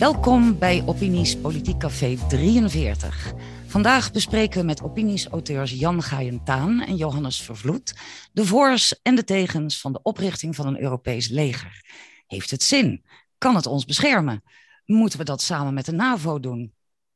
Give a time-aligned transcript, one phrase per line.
[0.00, 3.32] Welkom bij Opinies Politiek Café 43.
[3.66, 7.94] Vandaag bespreken we met opinies-auteurs Jan Gayentaan en Johannes Vervloed
[8.32, 11.84] de voor's en de tegens van de oprichting van een Europees leger.
[12.26, 13.04] Heeft het zin?
[13.38, 14.42] Kan het ons beschermen?
[14.84, 16.74] Moeten we dat samen met de NAVO doen?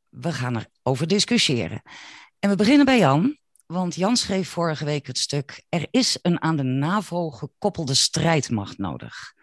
[0.09, 1.83] We gaan erover discussiëren.
[2.39, 6.43] En we beginnen bij Jan, want Jan schreef vorige week het stuk Er is een
[6.43, 9.35] aan de NAVO gekoppelde strijdmacht nodig.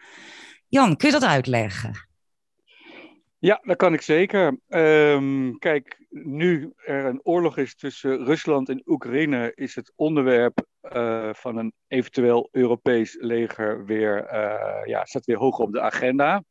[0.68, 2.10] Jan, kun je dat uitleggen?
[3.42, 4.60] Ja, dat kan ik zeker.
[4.68, 11.34] Um, kijk, nu er een oorlog is tussen Rusland en Oekraïne, is het onderwerp uh,
[11.34, 16.44] van een eventueel Europees leger weer, uh, ja, staat weer hoog op de agenda.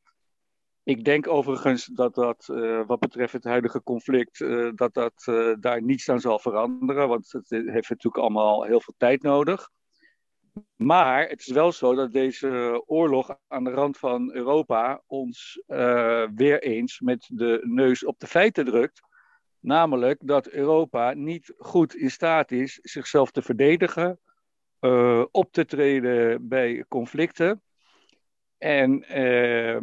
[0.83, 4.39] Ik denk overigens dat dat, uh, wat betreft het huidige conflict,
[4.75, 5.25] dat dat
[5.61, 9.69] daar niets aan zal veranderen, want het heeft natuurlijk allemaal heel veel tijd nodig.
[10.77, 16.27] Maar het is wel zo dat deze oorlog aan de rand van Europa ons uh,
[16.35, 19.01] weer eens met de neus op de feiten drukt.
[19.61, 24.19] Namelijk dat Europa niet goed in staat is zichzelf te verdedigen,
[24.81, 27.63] uh, op te treden bij conflicten.
[28.59, 29.81] En uh,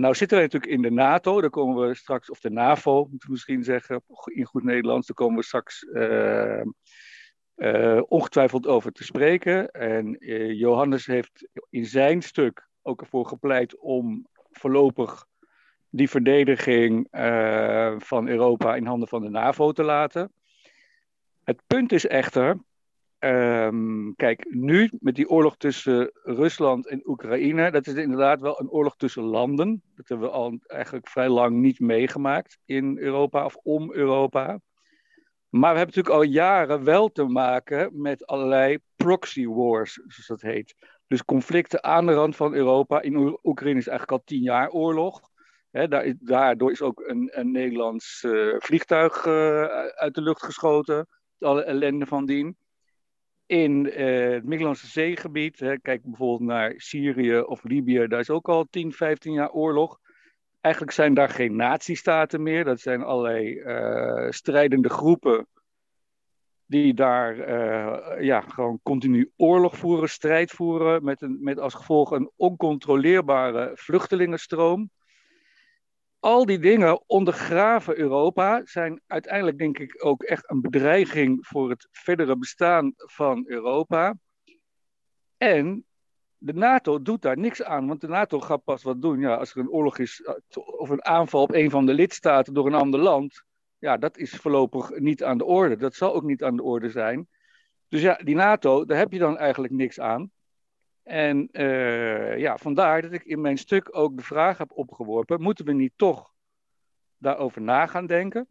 [0.00, 3.26] nou zitten wij natuurlijk in de NATO, daar komen we straks, of de NAVO, moeten
[3.26, 6.62] we misschien zeggen, in goed Nederlands, daar komen we straks uh,
[8.08, 9.70] ongetwijfeld over te spreken.
[9.70, 15.26] En uh, Johannes heeft in zijn stuk ook ervoor gepleit om voorlopig
[15.90, 20.32] die verdediging uh, van Europa in handen van de NAVO te laten.
[21.44, 22.58] Het punt is echter,
[23.18, 28.70] um, kijk, nu met die oorlog tussen Rusland en Oekraïne, dat is inderdaad wel een
[28.70, 29.82] oorlog tussen landen.
[29.94, 34.60] Dat hebben we al eigenlijk vrij lang niet meegemaakt in Europa of om Europa.
[35.50, 40.40] Maar we hebben natuurlijk al jaren wel te maken met allerlei proxy wars, zoals dat
[40.40, 40.74] heet.
[41.06, 43.00] Dus conflicten aan de rand van Europa.
[43.02, 45.20] In Oekraïne is eigenlijk al tien jaar oorlog.
[45.70, 51.06] daar, daardoor is ook een, een Nederlands uh, vliegtuig uh, uit de lucht geschoten.
[51.38, 52.56] Alle ellende van dien.
[53.46, 58.48] In uh, het Middellandse zeegebied, hè, kijk bijvoorbeeld naar Syrië of Libië, daar is ook
[58.48, 59.98] al 10, 15 jaar oorlog.
[60.60, 62.64] Eigenlijk zijn daar geen natiestaten meer.
[62.64, 65.46] Dat zijn allerlei uh, strijdende groepen
[66.68, 72.10] die daar uh, ja, gewoon continu oorlog voeren, strijd voeren, met, een, met als gevolg
[72.10, 74.90] een oncontroleerbare vluchtelingenstroom.
[76.18, 81.88] Al die dingen ondergraven Europa, zijn uiteindelijk denk ik ook echt een bedreiging voor het
[81.90, 84.14] verdere bestaan van Europa.
[85.36, 85.86] En
[86.38, 89.50] de NATO doet daar niks aan, want de NATO gaat pas wat doen ja, als
[89.50, 90.34] er een oorlog is eh,
[90.78, 93.42] of een aanval op een van de lidstaten door een ander land.
[93.78, 95.76] Ja, dat is voorlopig niet aan de orde.
[95.76, 97.28] Dat zal ook niet aan de orde zijn.
[97.88, 100.30] Dus ja, die NATO, daar heb je dan eigenlijk niks aan.
[101.02, 105.64] En uh, ja, vandaar dat ik in mijn stuk ook de vraag heb opgeworpen: moeten
[105.64, 106.32] we niet toch
[107.18, 108.48] daarover na gaan denken?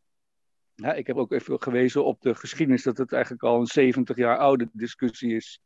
[0.76, 4.38] Ik heb ook even gewezen op de geschiedenis dat het eigenlijk al een 70 jaar
[4.38, 5.62] oude discussie is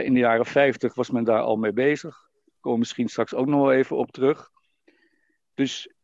[0.00, 2.30] in de jaren 50 was men daar al mee bezig.
[2.30, 4.50] Daar komen we misschien straks ook nog wel even op terug.
[5.54, 5.94] Dus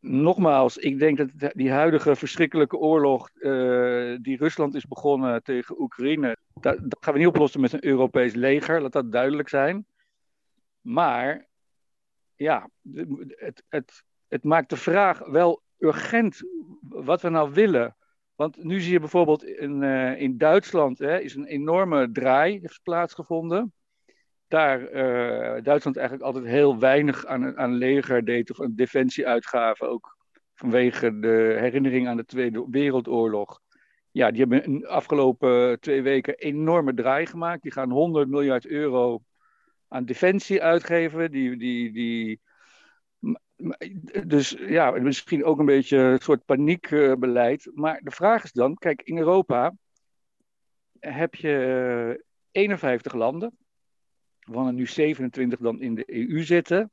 [0.00, 6.36] nogmaals, ik denk dat die huidige verschrikkelijke oorlog uh, die Rusland is begonnen tegen Oekraïne,
[6.60, 9.86] dat, dat, gaan we niet oplossen met een Europees leger, laat dat duidelijk zijn.
[10.80, 11.46] Maar
[12.36, 12.68] ja,
[13.28, 16.42] het, het, het maakt de vraag wel urgent
[16.80, 17.96] wat we nou willen.
[18.36, 22.80] Want nu zie je bijvoorbeeld in, uh, in Duitsland hè, is een enorme draai heeft
[22.82, 23.72] plaatsgevonden.
[24.48, 29.88] Daar uh, Duitsland eigenlijk altijd heel weinig aan, aan leger deed of aan defensieuitgaven.
[29.88, 30.16] Ook
[30.54, 33.60] vanwege de herinnering aan de Tweede Wereldoorlog.
[34.10, 37.62] Ja, die hebben de afgelopen twee weken enorme draai gemaakt.
[37.62, 39.22] Die gaan 100 miljard euro
[39.88, 41.30] aan defensie uitgeven.
[41.30, 42.40] Die, die, die
[44.26, 47.70] dus ja, misschien ook een beetje een soort paniekbeleid.
[47.74, 49.74] Maar de vraag is dan, kijk, in Europa
[50.98, 53.58] heb je 51 landen,
[54.40, 56.90] waarvan er nu 27 dan in de EU zitten.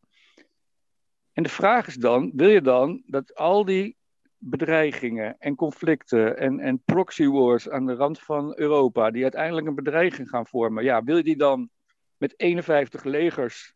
[1.34, 3.98] En de vraag is dan, wil je dan dat al die
[4.38, 9.76] bedreigingen en conflicten en, en proxy wars aan de rand van Europa, die uiteindelijk een
[9.76, 11.70] bedreiging gaan vormen, ja, wil je die dan
[12.18, 13.74] met 51 legers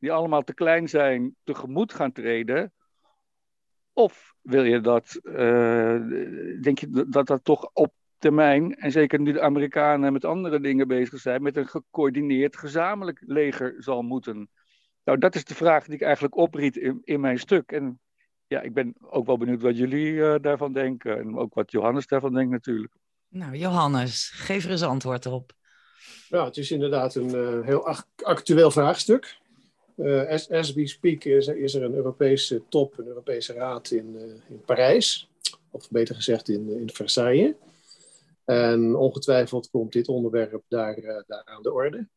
[0.00, 2.72] die allemaal te klein zijn, tegemoet gaan treden?
[3.92, 6.00] Of wil je dat, uh,
[6.62, 10.88] denk je dat dat toch op termijn, en zeker nu de Amerikanen met andere dingen
[10.88, 14.48] bezig zijn, met een gecoördineerd gezamenlijk leger zal moeten?
[15.04, 17.72] Nou, dat is de vraag die ik eigenlijk opriet in, in mijn stuk.
[17.72, 18.00] En
[18.46, 21.18] ja, ik ben ook wel benieuwd wat jullie uh, daarvan denken.
[21.18, 22.92] En ook wat Johannes daarvan denkt natuurlijk.
[23.28, 25.52] Nou, Johannes, geef er eens antwoord op.
[26.28, 29.39] Ja, het is inderdaad een uh, heel actueel vraagstuk.
[30.28, 34.16] As, as, we speak is, er een Europese top, een Europese raad in,
[34.48, 35.28] in Parijs.
[35.70, 37.54] Of beter gezegd in, in Versailles.
[38.44, 42.08] En ongetwijfeld komt dit onderwerp daar, daar aan de orde.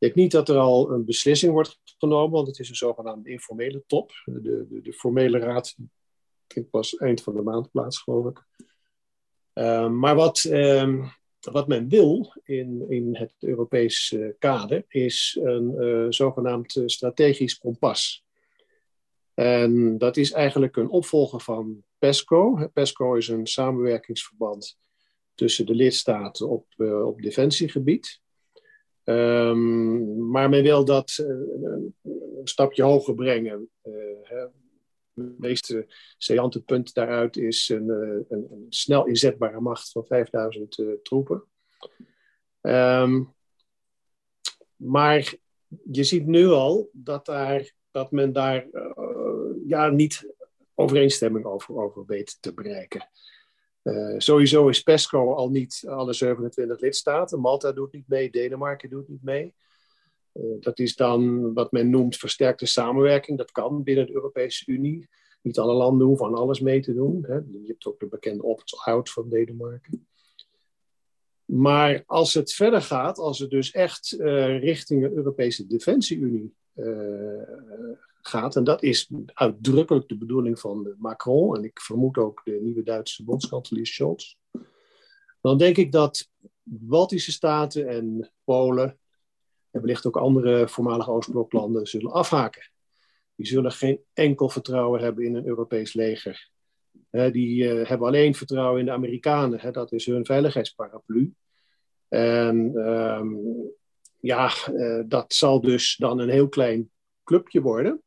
[0.00, 3.30] Ik denk niet dat er al een beslissing wordt genomen, want het is een zogenaamde
[3.30, 4.10] informele top.
[4.24, 5.76] De, de, de formele raad
[6.48, 8.44] vindt pas eind van de maand plaats, geloof ik.
[9.54, 11.08] Uh, maar wat, uh,
[11.40, 18.24] wat men wil in, in het Europees uh, kader is een eh, zogenaamd strategisch kompas.
[19.34, 22.68] En dat is eigenlijk een opvolger van PESCO.
[22.72, 24.78] PESCO is een samenwerkingsverband
[25.34, 26.66] tussen de lidstaten op,
[27.04, 28.20] op defensiegebied.
[29.04, 31.24] Um, maar men wil dat
[31.62, 31.94] een
[32.44, 33.70] stapje hoger brengen.
[35.38, 35.74] Meest
[36.18, 41.44] saillante punt daaruit is een, uh, een, een, snel inzetbare macht van 5000 troepen.
[42.60, 43.34] Um,
[44.76, 45.34] maar
[45.90, 48.66] je ziet nu al dat, daar, dat men daar
[49.66, 50.34] ja, niet
[50.74, 53.08] overeenstemming over, over weet te bereiken.
[54.18, 57.40] Sowieso is PESCO al niet alle 27 lidstaten.
[57.40, 59.54] Malta doet niet mee, Denemarken doet niet mee.
[60.34, 63.38] Uh, dat is dan wat men noemt versterkte samenwerking.
[63.38, 65.08] Dat kan binnen de Europese Unie.
[65.42, 67.24] Niet alle landen hoeven aan alles mee te doen.
[67.26, 67.34] Hè.
[67.34, 70.06] Je hebt ook de bekende opt-out van Denemarken.
[71.44, 76.54] Maar als het verder gaat, als het dus echt uh, richting de Europese Defensie-Unie
[78.22, 78.56] gaat.
[78.56, 81.56] En dat is uitdrukkelijk de bedoeling van Macron.
[81.56, 84.34] En ik vermoed ook de nieuwe Duitse bondskanselier Scholz.
[85.40, 86.28] Dan denk ik dat
[86.62, 88.99] Baltische staten en Polen
[89.70, 92.70] en wellicht ook andere voormalige Oostbloklanden zullen afhaken.
[93.34, 96.50] Die zullen geen enkel vertrouwen hebben in een Europees leger.
[97.10, 99.72] die uh, hebben alleen vertrouwen in de Amerikanen.
[99.72, 101.34] dat is hun veiligheidsparaplu.
[102.08, 103.38] En um,
[104.20, 106.90] ja, uh, dat zal dus dan een heel klein
[107.24, 108.02] clubje worden.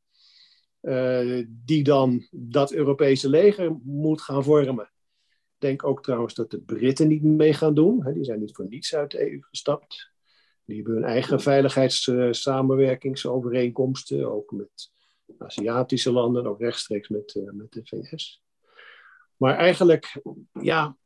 [0.81, 4.91] Uh, die dan dat Europese leger moet gaan vormen.
[5.29, 8.13] Ik denk ook trouwens dat de Britten niet mee gaan doen.
[8.13, 10.12] Die zijn niet voor niets uit de EU gestapt.
[10.65, 14.91] Die hebben hun eigen veiligheidssamenwerkingsovereenkomsten, ook met
[15.37, 18.41] Aziatische landen, ook rechtstreeks met, uh, met de VS.
[19.37, 20.21] Maar eigenlijk,
[20.51, 20.97] ja,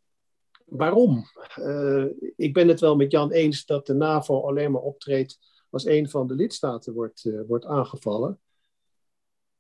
[0.66, 1.24] waarom?
[1.60, 2.06] Uh,
[2.36, 5.40] ik ben het wel met Jan eens dat de NAVO alleen maar optreedt
[5.70, 8.40] als een van de lidstaten wordt, wordt aangevallen.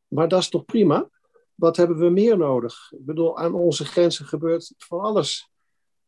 [0.07, 1.09] Maar dat is toch prima?
[1.55, 2.91] Wat hebben we meer nodig?
[2.91, 5.51] Ik bedoel, aan onze grenzen gebeurt van alles.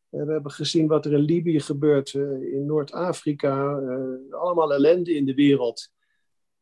[0.09, 5.13] Eh, we hebben gezien wat er in Libië gebeurt, eh, in Noord-Afrika, uh, allemaal ellende
[5.13, 5.89] in de wereld.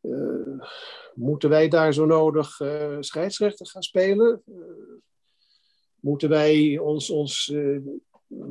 [0.02, 0.62] Uh,
[1.14, 2.62] moeten wij daar zo nodig
[3.00, 4.44] scheidsrechter gaan spelen?
[6.00, 7.54] moeten wij ons, ons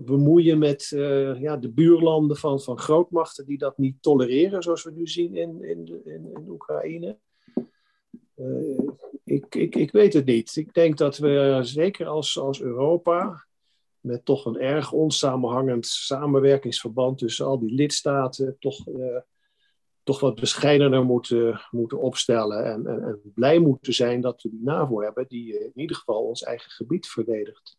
[0.05, 0.89] bemoeien met
[1.39, 5.63] ja, de buurlanden van, van grootmachten die dat niet tolereren, zoals we nu zien in,
[5.63, 7.19] in, in, in Oekraïne?
[9.25, 10.57] Ik, ik, ik weet het niet.
[10.57, 13.47] Ik denk dat we zeker als, als Europa,
[14.07, 19.21] met toch een erg onsamenhangend samenwerkingsverband tussen al die lidstaten, toch, uh,
[20.03, 22.65] toch wat bescheidener moeten, moeten opstellen.
[22.65, 26.23] En, en, en, blij moeten zijn dat we die NAVO hebben, die in ieder geval
[26.23, 27.77] ons eigen gebied verdedigt.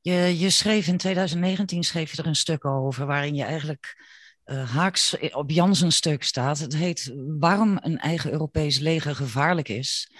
[0.00, 3.96] Je, je schreef in 2019 schreef je er een stuk over waarin je eigenlijk
[4.44, 6.58] uh, haaks op Jans stuk staat.
[6.58, 10.10] Het heet Waarom een eigen Europees leger gevaarlijk is.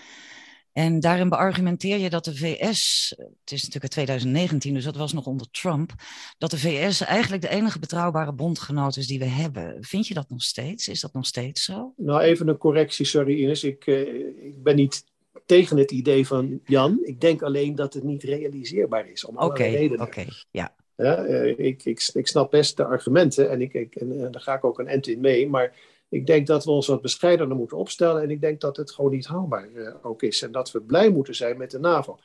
[0.75, 5.27] En daarin beargumenteer je dat de VS, het is natuurlijk 2019, dus dat was nog
[5.27, 5.93] onder Trump,
[6.39, 9.77] dat de VS eigenlijk de enige betrouwbare bondgenoot is die we hebben.
[9.81, 10.89] Vind je dat nog steeds?
[10.89, 11.93] Is dat nog steeds zo?
[11.97, 13.65] Nou, even een correctie, sorry Ines.
[13.65, 13.99] Ik, uh,
[14.45, 15.05] ik ben niet
[15.47, 16.99] tegen het idee van Jan.
[17.03, 19.25] Ik denk alleen dat het niet realiseerbaar is.
[19.25, 20.01] Om Oké, redenen.
[20.01, 20.75] oké, ja.
[20.97, 24.55] Ja, eh, ik, ik, ik snap best de argumenten en, ik, ik, en, daar ga
[24.55, 25.49] ik ook een end in mee.
[25.49, 25.73] Maar
[26.15, 28.23] ik denk dat we ons wat bescheidener moeten opstellen.
[28.23, 30.43] En ik denk dat het gewoon niet haalbaar uh, ook is.
[30.43, 32.19] En dat we blij moeten zijn met de NAVO.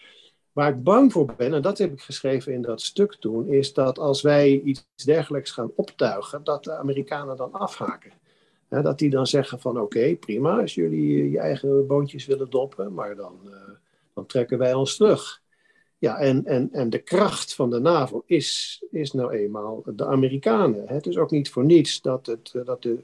[0.51, 3.73] Waar ik bang voor ben, en dat heb ik geschreven in dat stuk toen, is
[3.73, 8.11] dat als wij iets dergelijks gaan optuigen, dat de Amerikanen dan afhaken.
[8.67, 13.15] dat die dan zeggen van oké, prima, als jullie je eigen boontjes willen doppen, maar
[13.15, 13.53] dan, uh,
[14.13, 15.41] dan trekken wij ons terug.
[15.97, 20.87] Ja, en, en, en de kracht van de NAVO is, is nou eenmaal de Amerikanen.
[20.87, 23.03] Het is ook niet voor niets dat, het, eh, dat de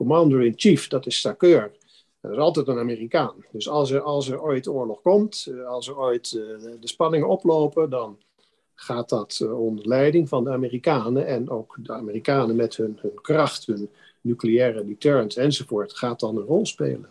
[0.00, 1.72] commander-in-chief, dat is Sakeur,
[2.20, 3.34] dat is altijd een Amerikaan.
[3.52, 7.28] Dus als er, als er ooit oorlog komt, eh, als er ooit eh, de spanningen
[7.28, 8.18] oplopen, dan
[8.74, 11.26] gaat dat onder leiding van de Amerikanen.
[11.26, 13.88] En ook de Amerikanen met hun, hun kracht, hun
[14.20, 17.08] nucleaire deterrence enzovoort, gaat dan een rol spelen.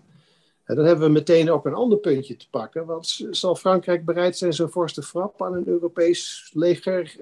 [0.64, 2.86] En dan hebben we meteen ook een ander puntje te pakken.
[2.86, 7.16] Want zal Frankrijk bereid zijn zo'n forste frap aan een Europees leger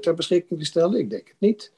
[0.00, 0.98] ter beschikking te stellen?
[0.98, 1.72] Ik denk het niet.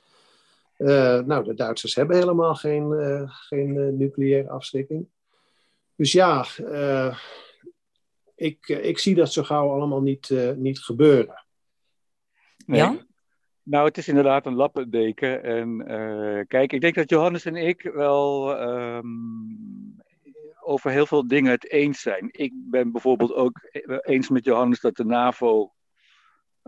[0.81, 5.09] Uh, nou, de Duitsers hebben helemaal geen, uh, geen nucleaire afschrikking.
[5.97, 7.19] Dus ja, uh,
[8.35, 11.45] ik, ik zie dat zo gauw allemaal niet, niet gebeuren.
[12.67, 12.81] Nee.
[12.81, 12.97] Ja?
[13.63, 15.43] Nou, het is inderdaad een lappendeken.
[15.43, 15.85] En
[16.47, 19.97] kijk, ik denk dat Johannes en ik wel um,
[20.61, 22.29] over heel veel dingen het eens zijn.
[22.31, 23.61] Ik ben bijvoorbeeld ook
[24.03, 25.73] eens met Johannes dat de NAVO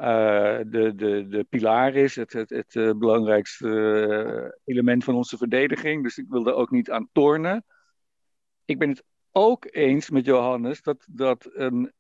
[0.03, 6.03] de, de, de pilaar is, het, het, het uh, belangrijkste uh, element van onze verdediging.
[6.03, 7.65] Dus ik wil daar ook niet aan tornen.
[8.65, 11.93] Ik ben het ook eens met Johannes dat, dat een.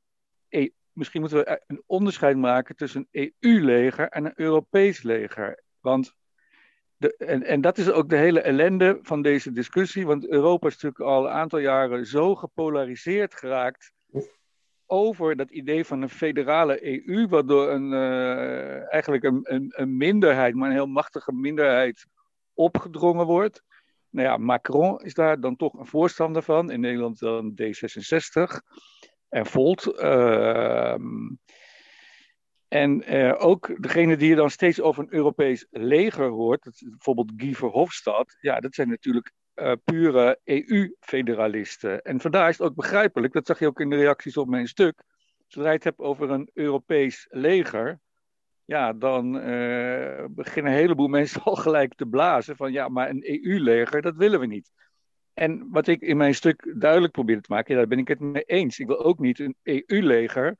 [0.48, 5.62] E misschien moeten we een onderscheid maken tussen een EU-leger en een Europees leger.
[5.80, 6.14] Want
[6.96, 10.06] de, en, en dat is ook de hele ellende van deze discussie.
[10.06, 13.92] Want Europa is natuurlijk al een aantal jaren zo gepolariseerd geraakt
[14.92, 20.54] over dat idee van een federale EU, waardoor een, uh, eigenlijk een, een, een, minderheid,
[20.54, 22.06] maar een heel machtige minderheid,
[22.54, 23.62] opgedrongen wordt.
[24.10, 28.42] Nou ja, Macron is daar dan toch een voorstander van, in Nederland dan D66
[29.28, 29.86] en Volt.
[29.86, 30.94] Uh,
[32.68, 37.54] en uh, ook degene die je dan steeds over een Europees leger hoort, bijvoorbeeld Guy
[37.54, 42.02] Verhofstadt, ja, dat zijn natuurlijk uh, pure EU-federalisten.
[42.02, 44.66] En vandaar is het ook begrijpelijk, dat zag je ook in de reacties op mijn
[44.66, 45.02] stuk.
[45.46, 48.00] Zodra je het hebt over een Europees leger,
[48.64, 53.24] ja, dan uh, beginnen een heleboel mensen al gelijk te blazen van ja, maar een
[53.24, 54.72] EU-leger, dat willen we niet.
[55.34, 58.42] En wat ik in mijn stuk duidelijk probeer te maken, daar ben ik het mee
[58.42, 58.78] eens.
[58.78, 60.56] Ik wil ook niet een EU-leger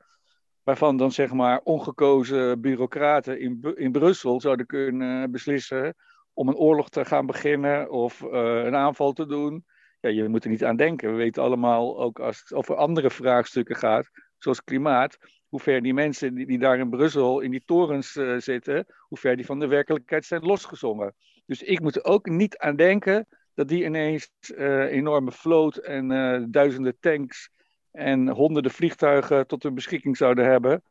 [0.62, 5.94] waarvan dan zeg maar ongekozen bureaucraten in, in Brussel zouden kunnen beslissen
[6.34, 8.30] om een oorlog te gaan beginnen of uh,
[8.64, 9.64] een aanval te doen.
[10.00, 11.10] Ja, je moet er niet aan denken.
[11.10, 15.94] We weten allemaal, ook als het over andere vraagstukken gaat, zoals klimaat, hoe ver die
[15.94, 19.58] mensen die, die daar in Brussel in die torens uh, zitten, hoe ver die van
[19.58, 21.14] de werkelijkheid zijn losgezongen.
[21.46, 26.48] Dus ik moet er ook niet aan denken dat die ineens uh, enorme vloot en
[26.50, 27.50] duizenden tanks
[27.90, 30.82] en honderden vliegtuigen tot hun beschikking zouden hebben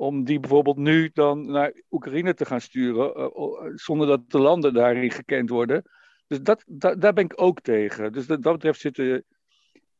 [0.00, 4.74] om die bijvoorbeeld nu dan naar Oekraïne te gaan sturen, uh, zonder dat de landen
[4.74, 5.82] daarin gekend worden.
[6.26, 6.64] Dus dat,
[6.98, 8.12] daar ben ik ook tegen.
[8.12, 9.24] Dus dat, dat betreft zitten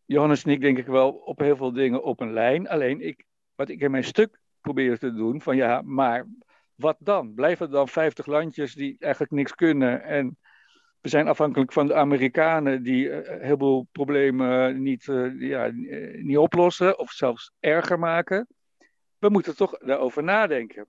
[0.05, 2.69] Johannes en ik denk ik wel op heel veel dingen op een lijn.
[2.69, 6.27] Alleen ik, wat ik in mijn stuk probeer te doen, van ja, maar
[6.75, 7.35] wat dan?
[7.35, 10.39] Blijven er dan 50 landjes die eigenlijk niks kunnen en
[11.01, 15.05] we zijn afhankelijk van de Amerikanen die een heleboel problemen niet,
[15.39, 15.71] ja,
[16.23, 18.47] niet oplossen of zelfs erger maken
[19.21, 20.87] we moeten toch daarover nadenken.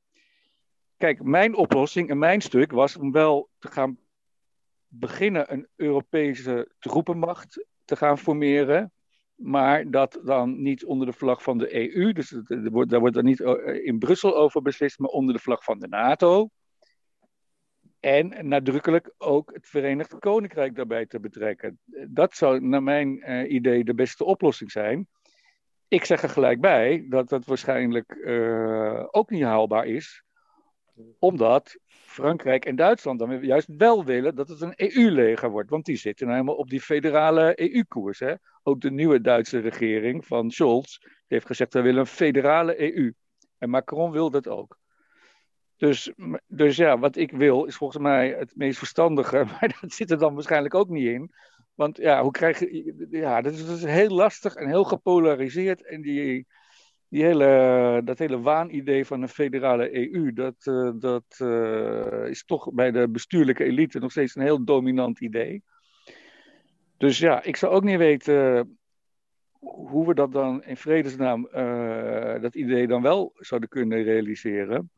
[0.98, 3.98] Kijk, mijn oplossing en mijn stuk was om wel te gaan
[4.88, 8.92] beginnen een Europese troepenmacht te gaan formeren.
[9.36, 12.30] Maar dat dan niet onder de vlag van de EU, dus
[12.88, 15.88] daar wordt dan niet eh, in Brussel over beslist, maar onder de vlag van de
[15.88, 16.50] NATO.
[18.00, 21.80] En nadrukkelijk ook het Verenigd Koninkrijk daarbij te betrekken.
[22.08, 25.08] Dat zou naar mijn uh, idee de beste oplossing zijn.
[25.92, 30.24] Ik zeg er gelijk bij dat dat waarschijnlijk uh, ook niet haalbaar is,
[31.20, 35.70] omdat Frankrijk en Duitsland dan juist wel willen dat het een EU-leger wordt.
[35.70, 38.22] Want die zitten nou helemaal op die federale EU-koers.
[38.64, 43.14] Ook de nieuwe Duitse regering van Scholz heeft gezegd: we willen een federale EU.
[43.58, 44.80] En Macron wil dat ook.
[45.78, 46.12] Dus,
[46.48, 50.18] dus ja, wat ik wil is volgens mij het meest verstandige, maar dat zit er
[50.18, 51.32] dan waarschijnlijk ook niet in.
[51.74, 53.08] Want ja, hoe krijg je.
[53.10, 55.86] Ja, dat is, is heel lastig en heel gepolariseerd.
[55.86, 56.48] En die,
[57.08, 62.74] die hele, dat hele waanidee van een federale EU, dat, uh, dat uh, is toch
[62.74, 65.64] bij de bestuurlijke elite nog steeds een heel dominant idee.
[66.98, 68.78] Dus ja, ik zou ook niet weten
[69.60, 74.92] hoe we dat dan in vredesnaam, uh, dat idee dan wel zouden kunnen realiseren.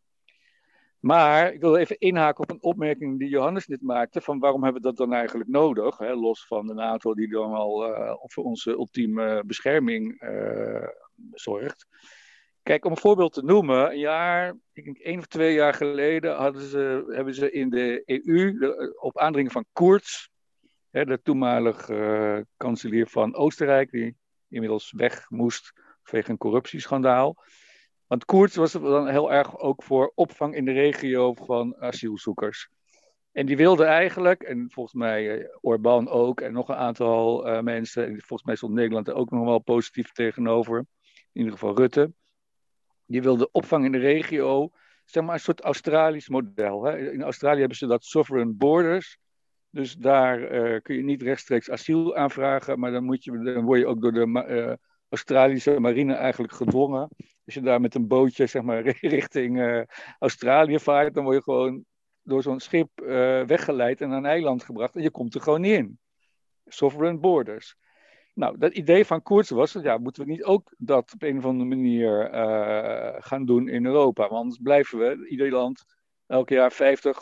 [1.03, 4.81] Maar ik wil even inhaken op een opmerking die Johannes net maakte: van waarom hebben
[4.81, 5.97] we dat dan eigenlijk nodig?
[5.97, 6.13] Hè?
[6.13, 7.85] Los van de NATO, die dan al
[8.21, 10.87] voor onze ultieme bescherming uh,
[11.31, 11.87] zorgt.
[12.61, 16.35] Kijk, om een voorbeeld te noemen, een jaar, ik denk één of twee jaar geleden,
[16.35, 20.29] hadden ze, hebben ze in de EU, op aandringen van Koerts,
[20.89, 24.15] hè, de toenmalig uh, kanselier van Oostenrijk, die
[24.47, 27.43] inmiddels weg moest vanwege een corruptieschandaal,
[28.13, 32.69] want Koert was dan heel erg ook voor opvang in de regio van asielzoekers.
[33.31, 37.59] En die wilde eigenlijk, en volgens mij uh, Orbán ook, en nog een aantal uh,
[37.59, 40.85] mensen, en volgens mij stond Nederland er ook nog wel positief tegenover, in
[41.31, 42.13] ieder geval Rutte,
[43.05, 44.69] die wilde opvang in de regio,
[45.05, 46.83] zeg maar een soort Australisch model.
[46.83, 47.11] Hè.
[47.11, 49.17] In Australië hebben ze dat sovereign borders,
[49.69, 53.79] dus daar uh, kun je niet rechtstreeks asiel aanvragen, maar dan, moet je, dan word
[53.79, 54.79] je ook door de
[55.13, 57.09] Australische marine eigenlijk gedwongen.
[57.45, 58.81] Als je daar met een bootje zeg maar,
[59.17, 59.81] richting uh,
[60.19, 61.85] Australië vaart, dan word je gewoon
[62.21, 63.07] door zo'n schip uh,
[63.45, 65.99] weggeleid en naar een eiland gebracht en je komt er gewoon niet in.
[66.65, 67.75] Sovereign borders.
[68.33, 71.45] Nou, dat idee van Koerts was, ja, moeten we niet ook dat op een of
[71.45, 74.21] andere manier uh, gaan doen in Europa?
[74.21, 75.85] Want anders blijven we, ieder land,
[76.27, 77.19] elk jaar 50,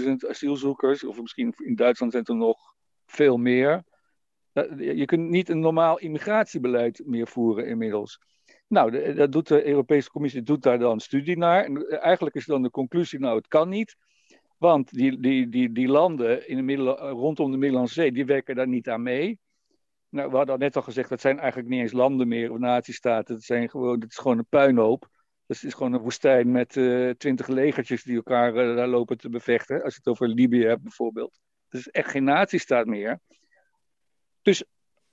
[0.00, 2.58] 100.000 asielzoekers, of misschien in Duitsland zijn er nog
[3.06, 3.84] veel meer.
[4.76, 8.20] Je kunt niet een normaal immigratiebeleid meer voeren inmiddels.
[8.68, 11.64] Nou, dat doet de Europese Commissie doet daar dan studie naar.
[11.64, 13.96] En eigenlijk is dan de conclusie, nou, het kan niet.
[14.58, 18.54] Want die, die, die, die landen in de middel, rondom de Middellandse Zee, die werken
[18.54, 19.38] daar niet aan mee.
[20.08, 23.34] Nou, we hadden net al gezegd, dat zijn eigenlijk niet eens landen meer of natiestaten.
[23.34, 25.08] Het, zijn gewoon, het is gewoon een puinhoop.
[25.46, 29.18] Dus het is gewoon een woestijn met uh, twintig legertjes die elkaar uh, daar lopen
[29.18, 29.82] te bevechten.
[29.82, 31.40] Als je het over Libië hebt bijvoorbeeld.
[31.68, 33.20] Het is echt geen natiestaat meer.
[34.46, 34.64] Dus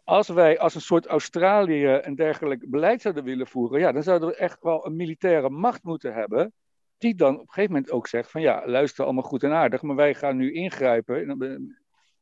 [0.03, 4.27] als wij als een soort Australië een dergelijk beleid zouden willen voeren, ja, dan zouden
[4.29, 6.53] we echt wel een militaire macht moeten hebben.
[6.97, 9.81] Die dan op een gegeven moment ook zegt van ja, luister allemaal goed en aardig,
[9.81, 11.37] maar wij gaan nu ingrijpen.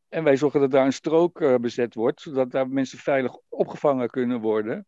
[0.10, 4.10] En wij zorgen dat daar een strook uh, bezet wordt, zodat daar mensen veilig opgevangen
[4.10, 4.86] kunnen worden.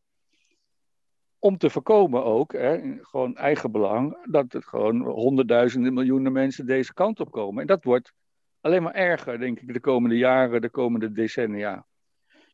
[1.39, 6.93] Om te voorkomen ook, hè, gewoon eigen belang, dat het gewoon honderdduizenden, miljoenen mensen deze
[6.93, 7.61] kant op komen.
[7.61, 8.13] En dat wordt
[8.61, 11.85] alleen maar erger, denk ik, de komende jaren, de komende decennia.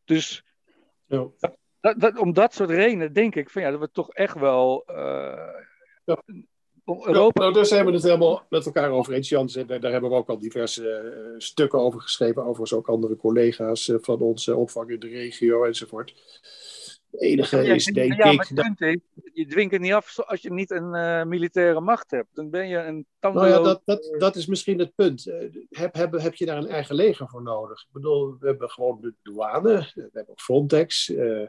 [0.10, 0.44] Dus
[1.06, 1.30] ja.
[1.80, 4.84] dat, dat, om dat soort redenen denk ik van ja, dat we toch echt wel.
[4.90, 4.96] Uh,
[6.04, 6.24] ja.
[6.86, 7.42] Europa...
[7.42, 9.50] nou, daar zijn we het helemaal met elkaar over eens, Jan.
[9.66, 12.42] Daar, daar hebben we ook al diverse uh, stukken over geschreven.
[12.42, 16.14] Overigens ook andere collega's uh, van onze opvang in de regio enzovoort
[17.12, 18.56] enige is, denk ja, ik...
[18.56, 19.00] Dat...
[19.34, 22.28] je dwingt het niet af als je niet een uh, militaire macht hebt.
[22.34, 25.28] Dan ben je een Nou ja, dat, dat, dat is misschien het punt.
[25.28, 25.36] Uh,
[25.70, 27.82] heb, heb, heb je daar een eigen leger voor nodig?
[27.82, 31.10] Ik bedoel, we hebben gewoon de douane, we hebben Frontex.
[31.10, 31.48] Uh,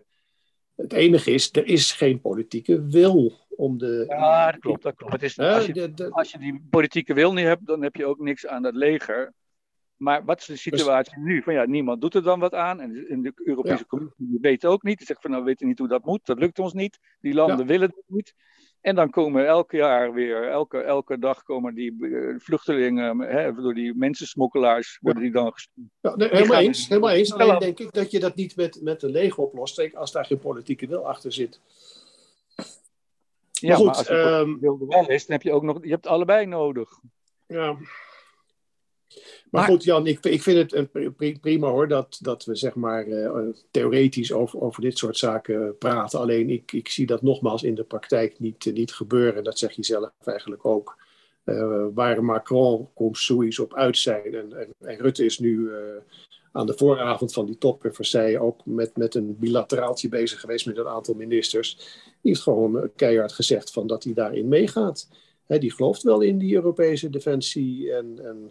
[0.77, 4.05] het enige is, er is geen politieke wil om de...
[4.09, 5.13] Ja, dat klopt, dat klopt.
[5.13, 8.19] Het is, als, je, als je die politieke wil niet hebt, dan heb je ook
[8.19, 9.33] niks aan dat leger.
[10.01, 11.43] Maar wat is de situatie nu?
[11.43, 12.81] Van ja, niemand doet er dan wat aan.
[12.81, 14.99] En de Europese Commissie weet ook niet.
[14.99, 16.27] Die zegt van nou, we weten niet hoe dat moet.
[16.27, 16.99] Dat lukt ons niet.
[17.21, 18.35] Die landen willen het niet.
[18.81, 23.75] En dan komen elke jaar weer, elke, elke dag komen die uh, vluchtelingen, hè, door
[23.75, 25.87] die mensensmokkelaars, worden die dan gestuurd.
[26.01, 27.33] Ja, nee, helemaal eens, helemaal eens.
[27.33, 30.39] Alleen denk ik dat je dat niet met, met de leger oplost, als daar geen
[30.39, 31.61] politieke wil achter zit.
[33.51, 35.91] Ja, maar, goed, maar als je um, wel is, dan heb je ook nog, je
[35.91, 36.91] hebt allebei nodig.
[37.47, 37.77] Ja,
[39.51, 43.39] maar, goed, Jan, ik, ik vind het prima hoor dat, dat we zeg maar uh,
[43.71, 46.19] theoretisch over, over dit soort zaken praten.
[46.19, 49.45] Alleen ik, ik zie dat nogmaals in de praktijk niet, uh, niet gebeuren.
[49.45, 50.99] Dat zeg je zelf eigenlijk ook.
[51.45, 55.71] Uh, waar Macron zoiets op uit zijn en, en, en Rutte is nu
[56.53, 60.67] aan de vooravond van die top in Versailles ook met, met een bilateraaltje bezig geweest
[60.67, 61.77] met een aantal ministers.
[62.21, 65.09] Die heeft gewoon keihard gezegd van dat hij daarin meegaat.
[65.47, 68.51] He, die gelooft wel in die Europese defensie en, en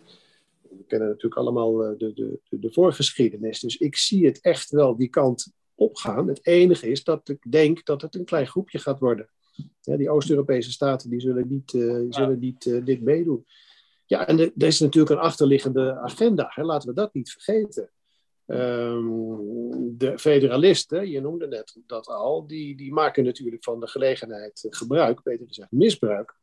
[0.69, 3.59] we kennen natuurlijk allemaal eh, de, de, de, voorgeschiedenis.
[3.59, 6.27] Dus ik zie het echt wel die kant opgaan.
[6.27, 9.29] Het enige is dat ik denk dat het een klein groepje gaat worden.
[9.81, 13.45] Ja, die Oost-Europese staten die zullen niet, uh, zullen niet uh, dit meedoen.
[14.05, 16.51] Ja, en er is natuurlijk een achterliggende agenda.
[16.53, 16.63] Hè?
[16.63, 17.89] Laten we dat niet vergeten.
[18.45, 24.67] Um, de federalisten, je noemde net dat al, die, die maken natuurlijk van de gelegenheid
[24.69, 26.35] gebruik, beter gezegd misbruik,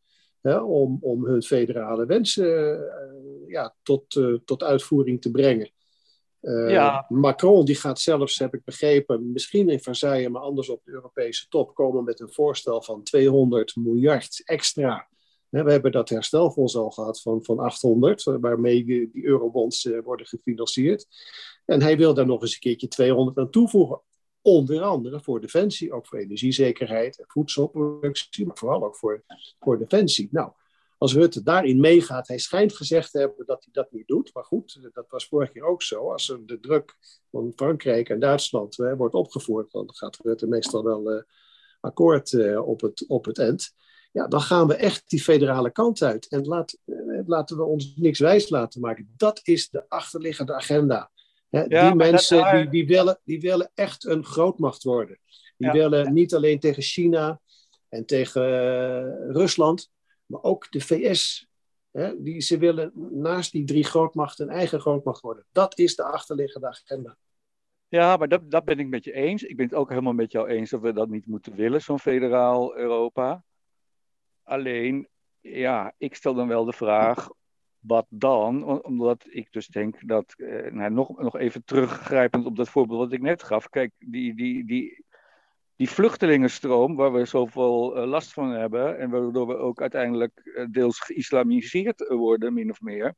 [0.55, 5.71] om, om hun federale wensen uh, ja, tot, uh, tot uitvoering te brengen.
[6.69, 7.07] Ja.
[7.09, 11.49] Macron die gaat zelfs, heb ik begrepen, misschien in Versailles, maar anders op de Europese
[11.49, 15.09] top, komen met een voorstel van 200 miljard extra.
[15.49, 21.07] we hebben dat herstelfonds al gehad van, van 800, waarmee die, die eurobonds worden gefinancierd.
[21.65, 24.01] En hij wil daar nog eens een keertje 200 aan toevoegen.
[24.47, 29.25] Onder andere voor defensie, ook voor energiezekerheid en voedselproductie, maar vooral ook voor,
[29.61, 30.29] voor defensie.
[30.31, 30.53] Nou,
[30.99, 34.35] als Rutte daarin meegaat, hij schijnt gezegd te hebben dat hij dat niet doet.
[34.35, 36.13] Maar goed, dat was vorige keer ook zo.
[36.13, 36.97] Als er de druk
[37.31, 41.23] van Frankrijk en Duitsland hè, wordt opgevoerd, dan gaat Rutte meestal wel uh,
[41.81, 43.75] akkoord uh, op, het, op het eind.
[44.13, 46.29] Ja, dan gaan we echt die federale kant uit.
[46.29, 46.79] En laat,
[47.27, 49.15] laten we ons niks wijs laten maken.
[49.17, 51.11] Dat is de achterliggende agenda
[51.51, 55.19] die mensen die, die, willen, die willen echt een grootmacht worden.
[55.57, 57.41] Die willen niet alleen tegen China
[57.89, 59.91] en tegen uh, Rusland,
[60.27, 61.49] maar ook de VS.
[62.19, 65.47] die, ze willen naast die drie grootmachten een eigen grootmacht worden.
[65.53, 67.17] Dat is de achterliggende agenda.
[67.89, 69.43] Ja, maar dat, dat ben ik met je eens.
[69.43, 71.99] Ik ben het ook helemaal met jou eens dat we dat niet moeten willen, zo'n
[71.99, 73.45] federaal Europa.
[74.43, 75.09] Alleen,
[75.41, 77.29] ja, ik stel dan wel de vraag
[77.87, 78.83] wat dan?
[78.85, 83.13] Omdat ik dus denk dat, eh, nou, nog, nog even teruggrijpend op dat voorbeeld wat
[83.13, 83.69] ik net gaf.
[83.69, 85.05] Kijk, die, die, die,
[85.77, 88.99] die vluchtelingenstroom waar we zoveel uh, last van hebben.
[88.99, 93.15] En waardoor we ook uiteindelijk uh, deels geïslamiseerd worden, min of meer.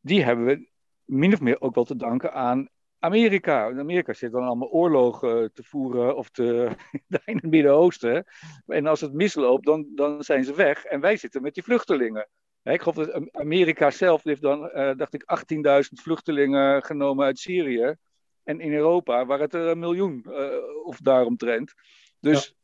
[0.00, 0.68] Die hebben we
[1.04, 3.70] min of meer ook wel te danken aan Amerika.
[3.78, 6.70] Amerika zit dan allemaal oorlogen te voeren of te,
[7.24, 8.24] in het Midden-Oosten.
[8.66, 10.84] En als het misloopt, dan, dan zijn ze weg.
[10.84, 12.28] En wij zitten met die vluchtelingen.
[12.72, 17.96] Ik geloof dat Amerika zelf heeft dan, uh, dacht ik, 18.000 vluchtelingen genomen uit Syrië.
[18.42, 21.74] En in Europa waren het er een miljoen uh, of daaromtrent.
[22.20, 22.54] Dus,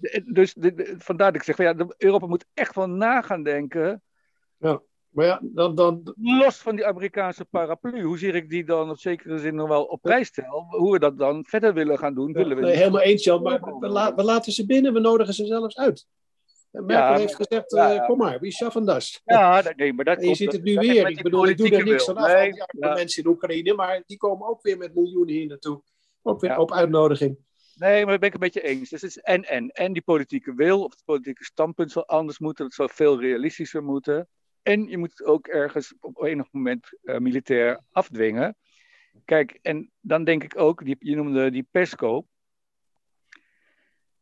[0.00, 0.20] ja.
[0.24, 4.02] dus de, vandaar dat ik zeg, van, ja, Europa moet echt wel na gaan denken.
[4.58, 4.82] Ja.
[5.08, 6.14] Maar ja, dan, dan...
[6.16, 9.84] Los van die Amerikaanse paraplu, hoe zie ik die dan op zekere zin nog wel
[9.84, 10.66] op prijs stel?
[10.68, 12.32] Hoe we dat dan verder willen gaan doen?
[12.32, 15.34] willen we nee, helemaal eens, Jan, maar we, la we, laten ze binnen, we nodigen
[15.34, 16.06] ze zelfs uit.
[16.84, 19.22] Merkel ja, heeft gezegd, ja, uh, kom maar, wie schaffen das.
[19.24, 21.08] Ja, nee, maar dat en je ziet het nu weer.
[21.08, 22.32] Ik bedoel, ik doe er niks van af.
[22.32, 22.94] Nee, die ja.
[22.94, 25.82] mensen in Oekraïne, maar die komen ook weer met miljoenen hier naartoe.
[26.22, 27.38] Ook weer op uitnodiging.
[27.74, 28.90] Nee, maar dat ben ik een beetje eens.
[28.90, 29.70] Dus het is en, en.
[29.70, 32.64] En die politieke wil, of het politieke standpunt zal anders moeten.
[32.64, 34.28] Het zal veel realistischer moeten.
[34.62, 38.56] En je moet het ook ergens op enig moment uh, militair afdwingen.
[39.24, 42.26] Kijk, en dan denk ik ook, die, je noemde die PESCO.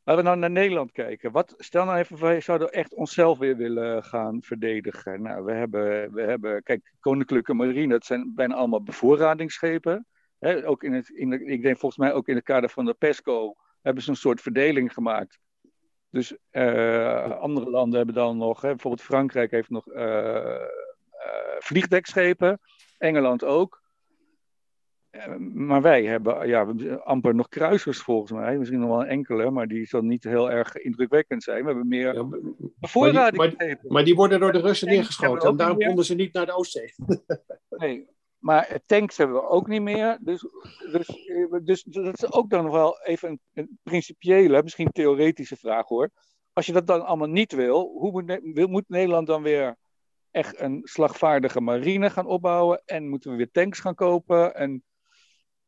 [0.05, 1.33] Laten we nou naar Nederland kijken.
[1.33, 5.23] Wat, stel nou even, wij zouden echt onszelf weer willen gaan verdedigen.
[5.23, 10.07] Nou, we hebben, we hebben kijk, Koninklijke Marine, dat zijn bijna allemaal bevoorradingsschepen.
[10.39, 12.85] He, ook in het, in de, ik denk volgens mij ook in het kader van
[12.85, 15.39] de PESCO hebben ze een soort verdeling gemaakt.
[16.11, 20.65] Dus uh, andere landen hebben dan nog, hè, bijvoorbeeld Frankrijk heeft nog uh, uh,
[21.59, 22.61] vliegdekschepen,
[22.99, 23.83] Engeland ook.
[25.53, 26.63] Maar wij hebben ja,
[27.05, 30.51] amper nog kruisers volgens mij, misschien nog wel een enkele, maar die zal niet heel
[30.51, 31.61] erg indrukwekkend zijn.
[31.61, 35.79] We hebben meer ja, maar, maar, maar, die worden door de Russen neergeschoten en daarom
[35.79, 36.95] konden ze niet naar de Oostzee.
[37.69, 38.07] nee,
[38.39, 40.19] maar tanks hebben we ook niet meer.
[40.21, 40.47] Dus,
[40.93, 41.09] dus,
[41.63, 46.11] dus, dat is ook dan wel even een, een, principiële, misschien theoretische vraag hoor.
[46.53, 49.77] Als je dat dan allemaal niet wil, hoe moet, moet Nederland dan weer
[50.31, 52.83] echt een slagvaardige marine gaan opbouwen?
[52.85, 54.55] En moeten we weer tanks gaan kopen?
[54.55, 54.83] En...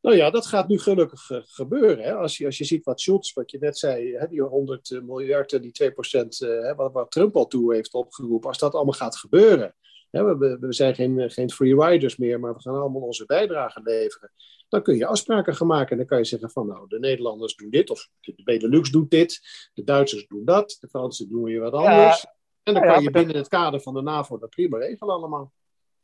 [0.07, 2.05] Nou ja, dat gaat nu gelukkig uh, gebeuren.
[2.05, 2.15] Hè?
[2.15, 5.63] Als, je, als je ziet wat Schultz, wat je net zei, hè, die 100 miljard,
[5.63, 8.49] die 2% uh, wat, wat Trump al toe heeft opgeroepen.
[8.49, 9.75] Als dat allemaal gaat gebeuren,
[10.11, 14.33] we, we, zijn geen, geen free riders meer, maar we gaan allemaal onze bijdrage leveren.
[14.69, 17.57] Dan kun je afspraken gaan maken en dan kan je zeggen van nou, de Nederlanders
[17.57, 19.41] doen dit of de Benelux doet dit,
[19.75, 22.27] de Duitsers doen dat, de Fransen doen weer wat anders.
[22.63, 25.53] en dan kan je binnen het kader van de NAVO dat prima regelen allemaal.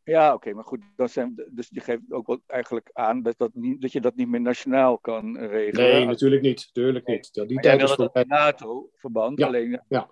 [0.05, 3.55] Ja, oké, maar goed, dan zijn, dus je geeft ook wel eigenlijk aan dat, dat,
[3.55, 5.91] niet, dat je dat niet meer nationaal kan regelen.
[5.91, 6.69] Nee, natuurlijk niet.
[6.73, 7.31] Tuurlijk niet.
[7.33, 7.97] Die tijd is.
[8.27, 10.11] NATO-verband, ja, alleen ja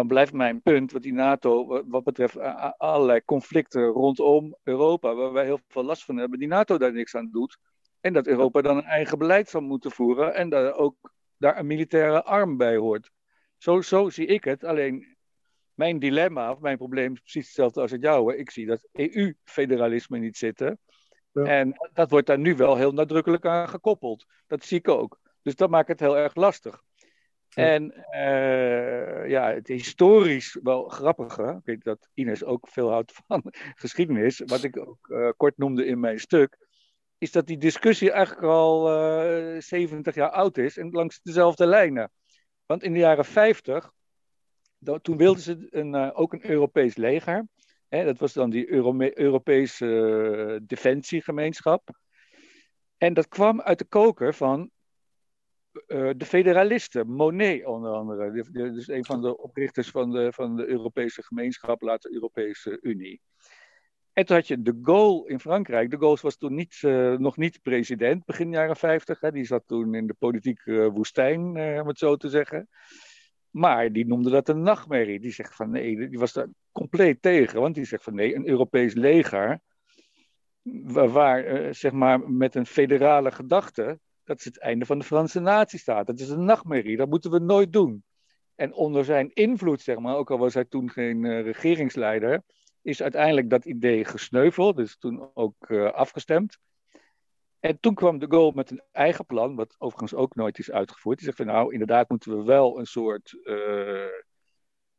[0.00, 2.38] dan blijft mijn punt, wat die NATO, wat betreft
[2.78, 7.14] allerlei conflicten rondom Europa, waar wij heel veel last van hebben, die NATO daar niks
[7.14, 7.58] aan doet.
[8.00, 11.66] En dat Europa dan een eigen beleid zal moeten voeren en dat ook daar een
[11.66, 13.10] militaire arm bij hoort.
[13.56, 14.64] Zo, zo zie ik het.
[14.64, 15.16] Alleen
[15.80, 18.36] mijn dilemma, of mijn probleem is precies hetzelfde als het jouwe.
[18.36, 20.78] Ik zie dat EU-federalisme niet zitten.
[21.32, 21.44] Ja.
[21.44, 24.26] En dat wordt daar nu wel heel nadrukkelijk aan gekoppeld.
[24.46, 25.20] Dat zie ik ook.
[25.42, 26.82] Dus dat maakt het heel erg lastig.
[27.54, 33.42] En uh, ja, het historisch wel grappige, ik weet dat Ines ook veel houdt van
[33.82, 36.56] geschiedenis, wat ik ook uh, kort noemde in mijn stuk,
[37.18, 41.66] is dat die discussie eigenlijk al uh, eh, 70 jaar oud is en langs dezelfde
[41.66, 42.10] lijnen.
[42.66, 43.92] Want in de jaren 50,
[44.80, 47.46] dat, toen wilden ze een, ook een Europees leger.
[47.88, 51.98] Hè, dat was dan die Euro Europese defensiegemeenschap.
[52.96, 54.70] En dat kwam uit de koker van
[55.86, 60.66] uh, de federalisten, Monet onder andere, dus een van de oprichters van de, van de
[60.66, 63.20] Europese gemeenschap, later Europese Unie.
[64.12, 65.90] En toen had je de Gaulle in Frankrijk.
[65.90, 66.82] De Gaulle was toen niet,
[67.18, 69.20] nog niet president, begin jaren 50.
[69.20, 69.32] Hè.
[69.32, 71.40] Die zat toen in de politieke woestijn,
[71.80, 72.68] om het zo te zeggen.
[73.50, 75.20] Maar die noemde dat een nachtmerrie.
[75.20, 77.60] Die zegt van nee, die was daar compleet tegen.
[77.60, 79.60] Want die zegt van nee, een Europees leger,
[80.62, 85.40] waar, waar zeg maar met een federale gedachte, dat is het einde van de Franse
[85.40, 86.06] nazistaat.
[86.06, 88.04] Dat is een nachtmerrie, dat moeten we nooit doen.
[88.54, 92.42] En onder zijn invloed, zeg maar, ook al was hij toen geen uh, regeringsleider,
[92.82, 96.58] is uiteindelijk dat idee gesneuveld, dus toen ook uh, afgestemd.
[97.60, 101.16] En toen kwam de Gaulle met een eigen plan, wat overigens ook nooit is uitgevoerd.
[101.16, 104.06] Die zegt van nou, inderdaad moeten we wel een soort uh,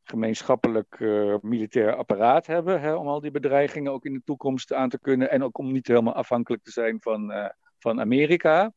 [0.03, 0.99] gemeenschappelijk
[1.41, 5.29] militair apparaat hebben, hè, om al die bedreigingen ook in de toekomst aan te kunnen
[5.29, 7.33] en ook om niet helemaal afhankelijk te zijn van,
[7.77, 8.73] van Amerika.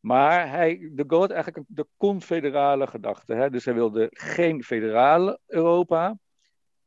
[0.00, 3.34] Maar hij, de Gaulle had eigenlijk de confederale gedachte.
[3.34, 3.50] Hè?
[3.50, 6.18] Dus hij wilde geen federale Europa.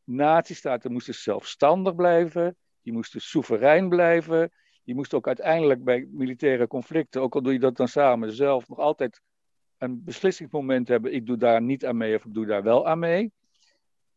[0.04, 2.58] Nazistaten moesten zelfstandig blijven.
[2.82, 4.52] Die moesten soeverein blijven.
[4.84, 8.68] Die moesten ook uiteindelijk bij militaire conflicten, ook al doe je dat dan samen zelf,
[8.68, 9.22] nog altijd
[9.78, 11.14] een beslissingsmoment hebben.
[11.14, 13.32] Ik doe daar niet aan mee of ik doe daar wel aan mee.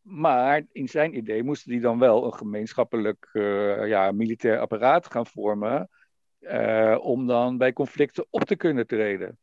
[0.01, 5.25] Maar in zijn idee moesten die dan wel een gemeenschappelijk uh, ja, militair apparaat gaan
[5.25, 5.89] vormen
[6.39, 9.37] uh, om dan bij conflicten op te kunnen treden.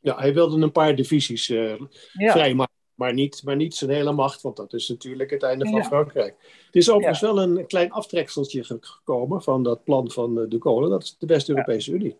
[0.00, 1.80] Ja, hij wilde een paar divisies uh,
[2.12, 2.32] ja.
[2.32, 5.74] vrijmaken, maar niet, maar niet zijn hele macht, want dat is natuurlijk het einde van
[5.74, 5.84] ja.
[5.84, 6.34] Frankrijk.
[6.66, 7.26] Het is overigens ja.
[7.26, 11.92] wel een klein aftrekseltje gekomen van dat plan van de Kolen, dat is de West-Europese
[11.92, 12.16] Unie.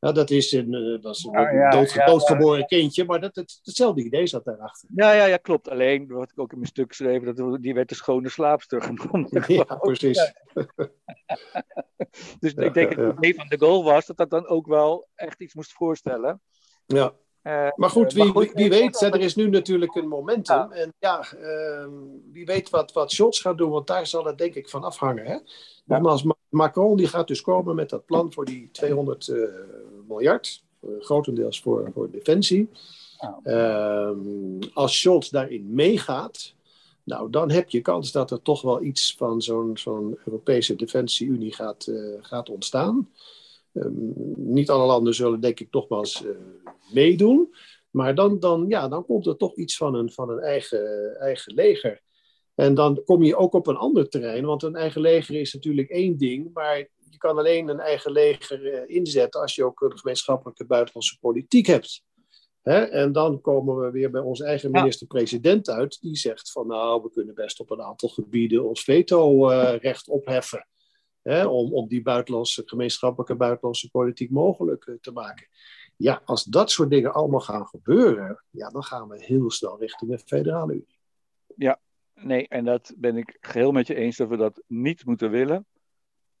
[0.00, 4.04] Ja, dat is een, dat is een Ah, dood, doodgeboren kindje, maar dat, het, hetzelfde
[4.04, 4.88] idee zat daarachter.
[4.94, 5.68] Ja, ja, ja, klopt.
[5.68, 9.30] Alleen, wat ik ook in mijn stuk schreef, dat, die werd de schone slaapster genoemd.
[9.46, 10.32] Ja, precies.
[12.40, 15.08] dus ik denk ja, het idee van de goal was dat dat dan ook wel
[15.14, 16.40] echt iets moest voorstellen.
[16.86, 17.12] Ja.
[17.46, 20.08] Eh, Maar goed, eh, wie, wie, wie weet, eh, hè, er is nu natuurlijk een
[20.08, 20.72] momentum.
[20.72, 21.90] En ja, ehm,
[22.32, 25.26] wie weet wat, wat Scholz gaat doen, want daar zal het denk ik van afhangen.
[25.26, 25.36] Hè?
[25.84, 29.38] Nogmaals, Ma- Macron die gaat dus komen met dat plan voor die 200 eh,
[30.08, 30.62] miljard,
[31.00, 32.70] grotendeels voor, voor defensie.
[33.18, 33.38] Ja.
[33.42, 36.54] Ehm, als Scholz daarin meegaat,
[37.02, 41.54] nou dan heb je kans dat er toch wel iets van zo'n zo'n Europese defensie-unie
[41.54, 43.08] gaat, gaat ontstaan.
[43.76, 43.92] Ehm,
[44.36, 46.30] niet alle landen zullen denk ik nogmaals eh,
[46.92, 47.54] meedoen.
[47.90, 51.54] Maar dan, dan, ja, dan komt er toch iets van een, van een eigen, eigen
[51.54, 52.00] leger.
[52.54, 54.44] En dan kom je ook op een ander terrein.
[54.44, 56.50] Want een eigen leger is natuurlijk één ding.
[56.52, 56.76] Maar
[57.10, 61.66] je kan alleen een eigen leger eh, inzetten als je ook een gemeenschappelijke buitenlandse politiek
[61.66, 62.04] hebt.
[62.62, 62.80] Hè?
[62.84, 66.00] En dan komen we weer bij onze eigen minister-president uit.
[66.00, 70.66] Die zegt van nou, we kunnen best op een aantal gebieden ons veto-recht opheffen.
[71.26, 75.46] Om, om die buitenlandse, gemeenschappelijke buitenlandse politiek mogelijk eh, te maken.
[75.96, 80.10] Ja, als dat soort dingen allemaal gaan gebeuren, ja, dan gaan we heel snel richting
[80.10, 80.98] een federale unie.
[82.20, 85.66] Nee, en dat ben ik geheel met je eens dat we dat niet moeten willen.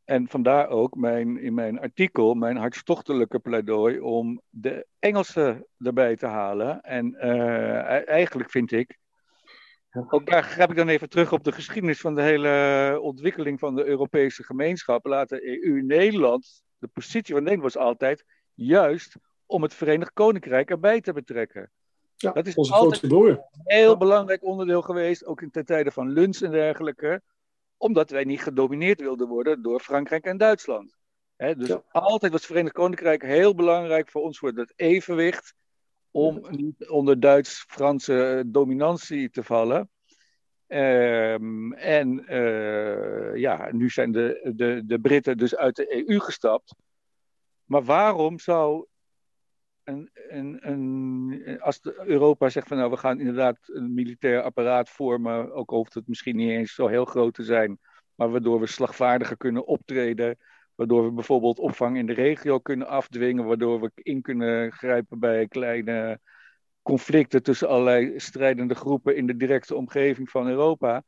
[0.04, 6.26] En vandaar ook mijn, in mijn artikel mijn hartstochtelijke pleidooi om de Engelsen erbij te
[6.26, 6.80] halen.
[6.80, 8.98] En eh, e- eigenlijk vind ik,
[10.08, 13.74] ook daar grijp ik dan even terug op de geschiedenis van de hele ontwikkeling van
[13.74, 15.06] de Europese gemeenschap.
[15.06, 20.70] Laat de EU Nederland, de positie van Nederland was altijd juist om het Verenigd Koninkrijk
[20.70, 21.70] erbij te betrekken.
[22.16, 23.44] Ja, Dat is onze altijd- grootste broer.
[23.64, 27.22] heel belangrijk onderdeel geweest, ook in ten tijde van lunch en dergelijke,
[27.76, 30.96] omdat wij niet gedomineerd wilden worden door Frankrijk en Duitsland.
[31.36, 31.82] Dus Ja.
[31.90, 35.54] altijd was het Verenigd Koninkrijk heel belangrijk voor ons, voor het evenwicht,
[36.16, 39.90] om niet onder Duits-Franse dominantie te vallen.
[40.66, 46.74] Ehm, en eh, ja, nu zijn de, de, de Britten dus uit de EU gestapt.
[47.64, 48.86] Maar waarom zou
[49.84, 55.52] een, een, een, als Europa zegt van nou we gaan inderdaad een militair apparaat vormen,
[55.52, 57.78] ook al hoeft het misschien niet eens zo heel groot te zijn,
[58.14, 60.38] maar waardoor we slagvaardiger kunnen optreden,
[60.76, 65.48] waardoor we bijvoorbeeld opvang in de regio kunnen afdwingen, waardoor we in kunnen grijpen bij
[65.48, 66.20] kleine
[66.82, 71.02] conflicten tussen allerlei strijdende groepen in de directe omgeving van Europa.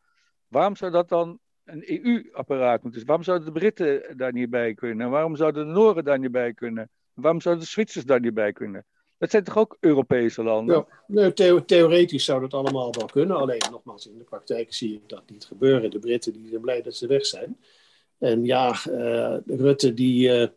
[0.48, 3.07] Waarom zou dat dan een EU-apparaat moeten zijn?
[3.07, 5.11] Waarom zouden de Britten daar niet bij kunnen?
[5.11, 6.90] Waarom zouden de Noren daar niet bij kunnen?
[7.12, 8.85] Waarom zouden de Zwitsers daar niet bij kunnen?
[9.18, 10.87] Dat zijn toch ook Europese landen?
[11.07, 13.37] Ja, theo- theoretisch zou dat allemaal wel kunnen.
[13.37, 15.90] Alleen nogmaals, in de praktijk zie ik dat niet gebeuren.
[15.90, 17.57] De Britten die zijn blij dat ze weg zijn.
[18.18, 20.48] En ja, eh, Rutte die, eh,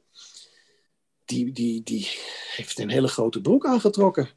[1.25, 2.07] die, die, die
[2.55, 4.29] heeft een hele grote broek aangetrokken.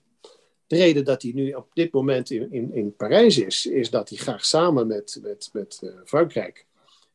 [0.67, 4.09] De reden dat hij nu op dit moment in, in, in Parijs is, is dat
[4.09, 6.67] hij graag samen met, met, met eh, Frankrijk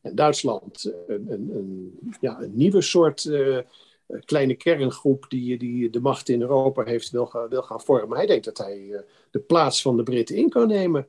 [0.01, 3.29] en Duitsland een, een, een, ja, een nieuwe soort
[4.25, 8.17] kleine kerngroep die, die de macht in Europa heeft wil, gaan- wil gaan vormen.
[8.17, 11.07] Hij denkt dat hij de plaats van de Britten in kan nemen.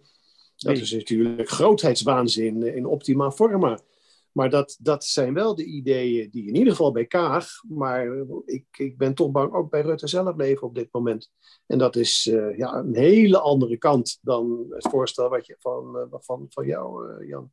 [0.57, 0.83] Dat Nee.
[0.83, 3.81] is natuurlijk grootheidswaanzin in optima forma.
[4.33, 8.07] Maar dat, dat zijn wel de ideeën die in ieder geval bij Kaag, maar
[8.45, 11.31] ik, ik ben toch bang ook bij Rutte zelf leven op dit moment.
[11.67, 15.99] En dat is eh, ja, een hele andere kant dan het voorstel wat je van,
[15.99, 17.53] eh, van, van jou, eh, Jan.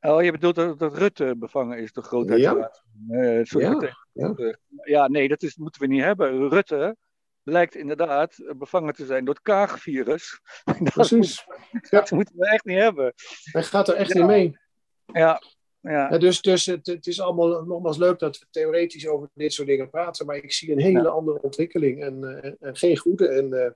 [0.00, 1.90] Oh, je bedoelt dat, dat Rutte bevangen is?
[1.92, 4.32] Eh, sorry, Ja, ja.
[4.34, 6.48] eh, ja, nee, dat is, moeten we niet hebben.
[6.48, 6.96] Rutte
[7.42, 10.40] lijkt inderdaad bevangen te zijn door het Kaag-virus.
[10.64, 11.46] Dat, Precies.
[11.90, 13.12] dat moeten we echt niet hebben.
[13.52, 14.20] Hij gaat er echt Ja.
[14.20, 14.58] in mee.
[15.12, 15.42] Ja,
[15.92, 16.10] ja.
[16.10, 19.68] Ja, dus dus het, het is allemaal nogmaals leuk dat we theoretisch over dit soort
[19.68, 21.08] dingen praten, maar ik zie een hele Ja.
[21.08, 23.28] andere ontwikkeling en, eh, en, en geen goede.
[23.28, 23.70] En eh,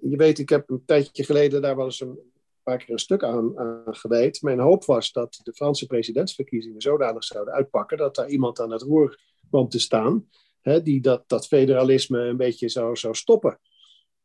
[0.00, 2.18] je weet, ik heb een tijdje geleden daar wel eens een
[2.62, 4.42] paar keer een stuk aan, aan gewijd.
[4.42, 8.82] Mijn hoop was dat de Franse presidentsverkiezingen zodanig zouden uitpakken dat daar iemand aan het
[8.82, 9.18] roer
[9.50, 10.28] kwam te staan,
[10.60, 13.58] hè, die dat, dat federalisme een beetje zou, zou stoppen.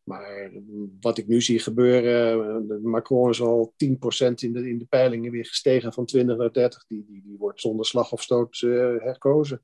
[0.06, 0.52] Maar
[1.00, 5.32] wat ik nu zie gebeuren, eh, Macron is al 10% in de, in de peilingen
[5.32, 6.86] weer gestegen van 20 naar 30.
[6.88, 9.62] Die, die, die wordt zonder slag of stoot eh, herkozen.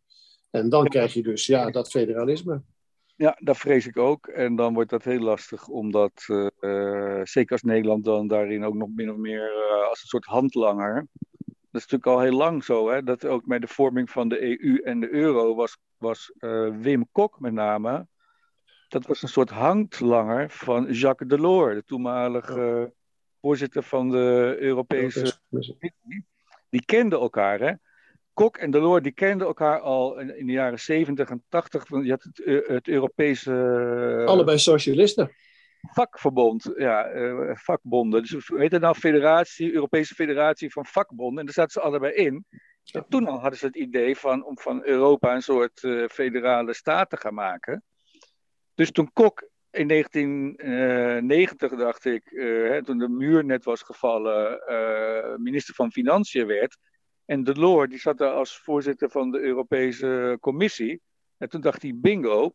[0.50, 2.62] En dan krijg je dus ja, dat federalisme.
[3.16, 4.28] Ja, dat vrees ik ook.
[4.28, 6.26] En dan wordt dat heel lastig, omdat
[6.60, 9.52] eh, zeker als Nederland dan daarin ook nog min of meer
[9.90, 11.08] als een soort handlanger.
[11.46, 13.04] Dat is natuurlijk al heel lang zo, hè?
[13.04, 16.34] dat ook bij de vorming van de EU en de euro was was
[16.80, 18.08] Wim Kok met name.
[18.92, 22.94] Dat was een soort hangtlanger van Jacques Delors, de toenmalige
[23.42, 25.34] voorzitter van de Europese.
[26.70, 27.74] Die kenden elkaar, hè?
[28.34, 31.90] Kok en Delors die kenden elkaar al in, in de jaren 70 en 80.
[31.90, 34.24] Je had het, het Europese.
[34.26, 35.32] Allebei socialisten
[35.82, 38.22] vakverbond, ja, uh, vakbonden.
[38.22, 38.96] Dus heet het nou?
[38.96, 41.40] Federatie, Europese Federatie van Vakbonden.
[41.40, 42.46] En daar zaten ze allebei in.
[42.92, 46.74] En toen al hadden ze het idee van, om van Europa een soort uh, federale
[46.74, 47.84] staat te gaan maken.
[48.82, 54.60] Dus toen Kok in 1990, dacht ik, uh, hè, toen de muur net was gevallen,
[55.42, 56.78] minister van Financiën werd.
[57.26, 61.02] En Delors, die zat daar als voorzitter van de Europese Commissie.
[61.38, 62.54] En toen dacht hij, bingo,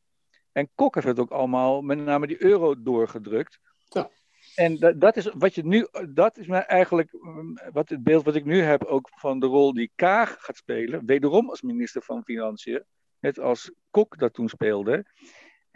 [0.52, 3.58] en Kok heeft het ook allemaal, met name die euro, doorgedrukt.
[3.84, 4.10] Ja.
[4.54, 8.24] En dat, dat, is wat je nu, dat is mij eigenlijk mm, wat het beeld
[8.24, 12.02] wat ik nu heb ook van de rol die Kaag gaat spelen, wederom als minister
[12.02, 12.84] van Financiën,
[13.20, 15.04] net als Kok dat toen speelde.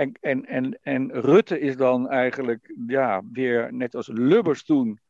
[0.00, 5.00] En, en, en, en Rutte is dan eigenlijk ja, weer net als Lubbers toen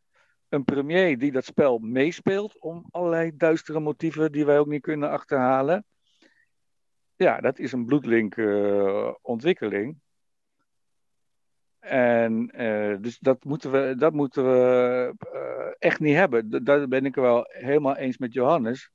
[0.48, 5.10] een premier die dat spel meespeelt om allerlei duistere motieven die wij ook niet kunnen
[5.10, 5.84] achterhalen.
[7.16, 8.36] Ja, dat is een bloedlink
[9.22, 10.00] ontwikkeling.
[11.78, 16.64] En uh, dus dat moeten we, dat moeten we uh, echt niet hebben.
[16.64, 18.90] Daar ben ik wel helemaal eens met Johannes.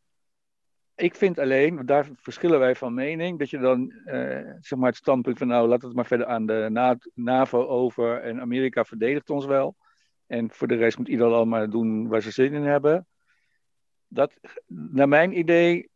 [0.96, 4.14] Ik vind alleen, daar verschillen wij van mening, dat je dan uh,
[4.60, 8.42] zeg maar het standpunt van nou laat het maar verder aan de NAVO over en
[8.42, 9.76] Amerika verdedigt ons wel.
[10.28, 13.08] En voor de rest moet ieder maar doen waar ze zin in hebben.
[14.08, 14.34] Dat,
[14.68, 15.90] naar mijn idee,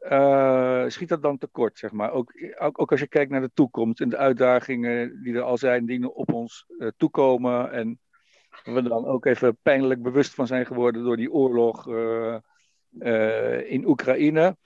[0.00, 2.10] uh, schiet dat dan tekort, zeg maar.
[2.10, 5.86] Ook, ook, als je kijkt naar de toekomst en de uitdagingen die er al zijn,
[5.86, 7.72] die op ons uh, toekomen.
[7.72, 8.00] En
[8.64, 11.86] we dan ook even pijnlijk bewust van zijn geworden door die oorlog
[13.68, 14.56] in Oekraïne.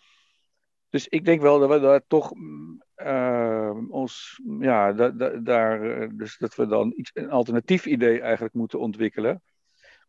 [0.88, 2.32] Dus ik denk wel dat we daar toch
[3.88, 8.78] ons, ja, da, da, daar, dus dat we dan iets, een alternatief idee eigenlijk moeten
[8.78, 9.42] ontwikkelen.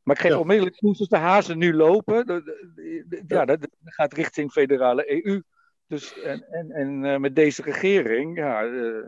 [0.03, 0.39] Maar ik geef ja.
[0.39, 2.43] onmiddellijk zoals de hazen nu lopen,
[3.27, 5.41] ja, dat gaat richting federale EU.
[5.87, 9.05] Dus, en en, en met deze regering, ja, uh,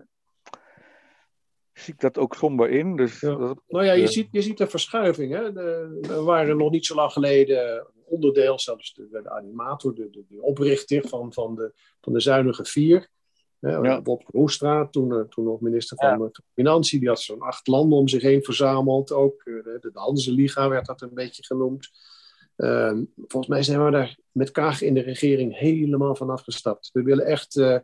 [1.73, 2.95] zie ik dat ook somber in.
[2.95, 3.35] Dus ja.
[3.35, 5.33] dat, nou ja, je, uh, ziet, je ziet een verschuiving.
[5.33, 5.51] Hè?
[5.51, 10.41] We waren nog niet zo lang geleden onderdeel, zelfs de, de animator, de, de, de,
[10.41, 13.11] oprichter van, van, de, van de Zuinige Vier.
[13.59, 14.01] Ja.
[14.01, 16.31] Bob Roestra, toen, toen nog minister van ja.
[16.53, 19.11] Financiën, die had zo'n acht landen om zich heen verzameld.
[19.11, 21.89] Ook de, de Hanse-liga werd dat een beetje genoemd.
[22.57, 26.89] Uh, volgens mij zijn we daar met Kaag in de regering helemaal van afgestapt.
[26.93, 27.77] We willen echt uh,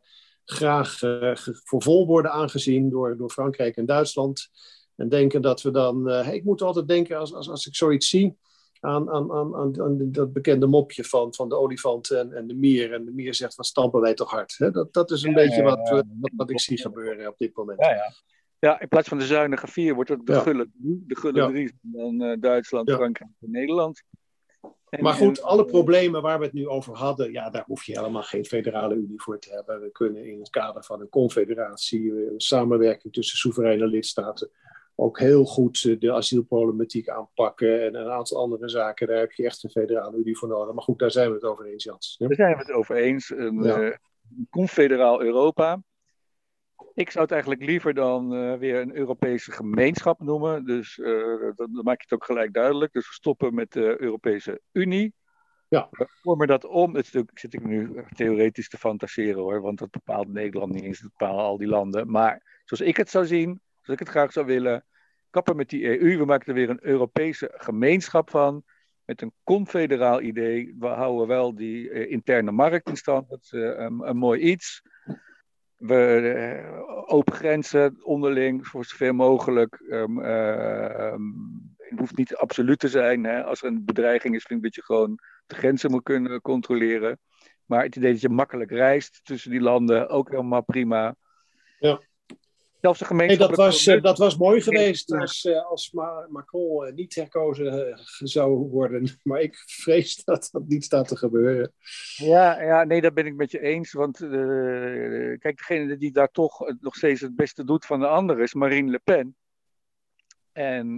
[0.45, 4.49] graag uh, voor vol worden aangezien door, door Frankrijk en Duitsland.
[4.95, 6.09] En denken dat we dan.
[6.09, 8.37] Uh, ik moet altijd denken als, als, als ik zoiets zie
[8.79, 12.93] aan, aan, aan, aan, dat bekende mopje van, van de olifant en, en de mier.
[12.93, 14.55] En de mier zegt, van stampen wij toch hard.
[14.57, 14.71] Hè?
[14.71, 17.55] Dat, dat is een ja, beetje ja, wat, wat, wat, ik zie gebeuren op dit
[17.55, 17.79] moment.
[17.79, 18.13] Ja, ja.
[18.59, 22.21] ja in plaats van de zuinige vier wordt het de gulle, de gulle drie van
[22.21, 24.03] uh, Duitsland, Frankrijk en Nederland.
[24.89, 27.97] En, maar goed, alle problemen waar we het nu over hadden, ja, daar hoef je
[27.97, 29.81] helemaal geen federale unie voor te hebben.
[29.81, 34.49] We kunnen in het kader van een confederatie, een samenwerking tussen soevereine lidstaten,
[34.99, 39.07] ook heel goed de asielproblematiek aanpakken en een aantal andere zaken.
[39.07, 40.73] Daar heb je echt een federale unie voor nodig.
[40.73, 42.15] Maar goed, daar zijn we het over eens, Jans.
[42.17, 42.27] Ja?
[42.27, 43.29] Daar zijn we het over eens.
[43.29, 43.81] Een, ja.
[43.81, 43.95] uh,
[44.49, 45.81] confederaal Europa.
[46.93, 50.65] Ik zou het eigenlijk liever dan uh, weer een Europese gemeenschap noemen.
[50.65, 52.93] Dus uh, dan, dan maak je het ook gelijk duidelijk.
[52.93, 55.13] Dus we stoppen met de Europese Unie.
[55.67, 55.87] Ja.
[55.91, 56.95] We vormen dat om.
[56.95, 60.99] Het stuk zit ik nu theoretisch te fantaseren hoor, want dat bepaalt Nederland niet eens,
[60.99, 62.11] dat bepalen al die landen.
[62.11, 64.85] Maar zoals ik het zou zien, zoals ik het graag zou willen,
[65.29, 66.17] kappen met die EU.
[66.17, 68.63] We maken er weer een Europese gemeenschap van.
[69.05, 70.75] Met een confederaal idee.
[70.79, 73.29] We houden wel die uh, interne markt in stand.
[73.29, 74.81] Dat is uh, een, mooi iets.
[75.75, 76.21] We
[76.65, 79.79] uh, open grenzen onderling voor zover mogelijk.
[79.89, 80.19] Um,
[81.77, 83.23] het hoeft niet absoluut te zijn.
[83.23, 83.43] Hè.
[83.43, 87.19] Als er een bedreiging is, vind ik dat je gewoon de grenzen moet kunnen controleren.
[87.65, 91.15] Maar het idee dat je makkelijk reist tussen die landen, ook helemaal prima.
[91.79, 92.01] Ja.
[92.81, 93.39] Zelfs de gemeenschap.
[93.39, 95.91] Nee, dat, was, uh, dat was mooi geweest als, uh, als
[96.29, 99.07] Macron uh, niet herkozen zou worden.
[99.23, 101.73] Maar ik vrees dat dat niet staat te gebeuren.
[102.15, 103.91] Ja, ja nee, dat ben ik met je eens.
[103.91, 104.17] Want
[105.39, 108.91] kijk, degene die daar toch nog steeds het beste doet van de anderen is Marine
[108.91, 109.35] Le Pen.
[110.51, 110.95] En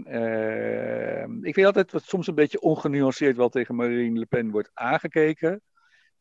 [1.41, 5.61] ik weet altijd wat soms een beetje ongenuanceerd wel tegen Marine Le Pen wordt aangekeken.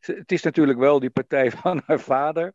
[0.00, 2.54] Het is natuurlijk wel die partij van haar vader.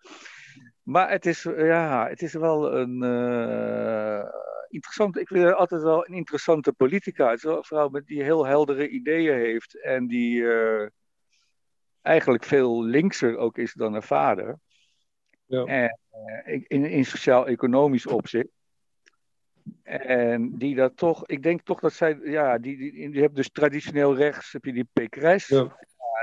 [0.86, 4.26] Maar het is, ja, het is wel een uh,
[4.70, 5.20] interessante.
[5.20, 7.30] Ik vind het altijd wel een interessante politica.
[7.30, 9.82] Het is wel een vrouw met die heel heldere ideeën heeft.
[9.82, 10.88] En die uh,
[12.02, 14.60] eigenlijk veel linkser ook is dan haar vader.
[15.46, 15.64] Ja.
[15.64, 15.98] En,
[16.68, 18.50] in, in sociaal-economisch opzicht.
[19.84, 23.50] En die dat toch, ik denk toch dat zij, ja, die, die, die hebt dus
[23.50, 25.56] traditioneel rechts, heb je die Pécresse.
[25.56, 25.78] Ja.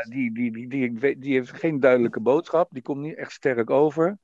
[0.09, 4.19] die, die, die, die, die, heeft geen duidelijke boodschap, die komt niet echt sterk over.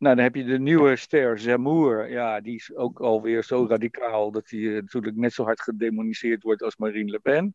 [0.00, 2.10] Nou, dan heb je de nieuwe ster, Zemmour.
[2.10, 6.62] Ja, die is ook alweer zo radicaal dat hij natuurlijk net zo hard gedemoniseerd wordt
[6.62, 7.54] als Marine Le Pen.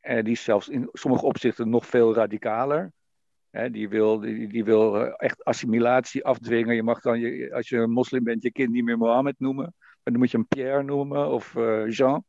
[0.00, 2.92] En die is zelfs in sommige opzichten nog veel radicaler.
[3.70, 6.74] die, wil, die, die, wil echt assimilatie afdwingen.
[6.74, 9.74] Je mag dan, je, als je een moslim bent, je kind niet meer Mohammed noemen.
[9.78, 11.52] Maar dan moet je hem Pierre noemen of
[11.86, 12.24] Jean.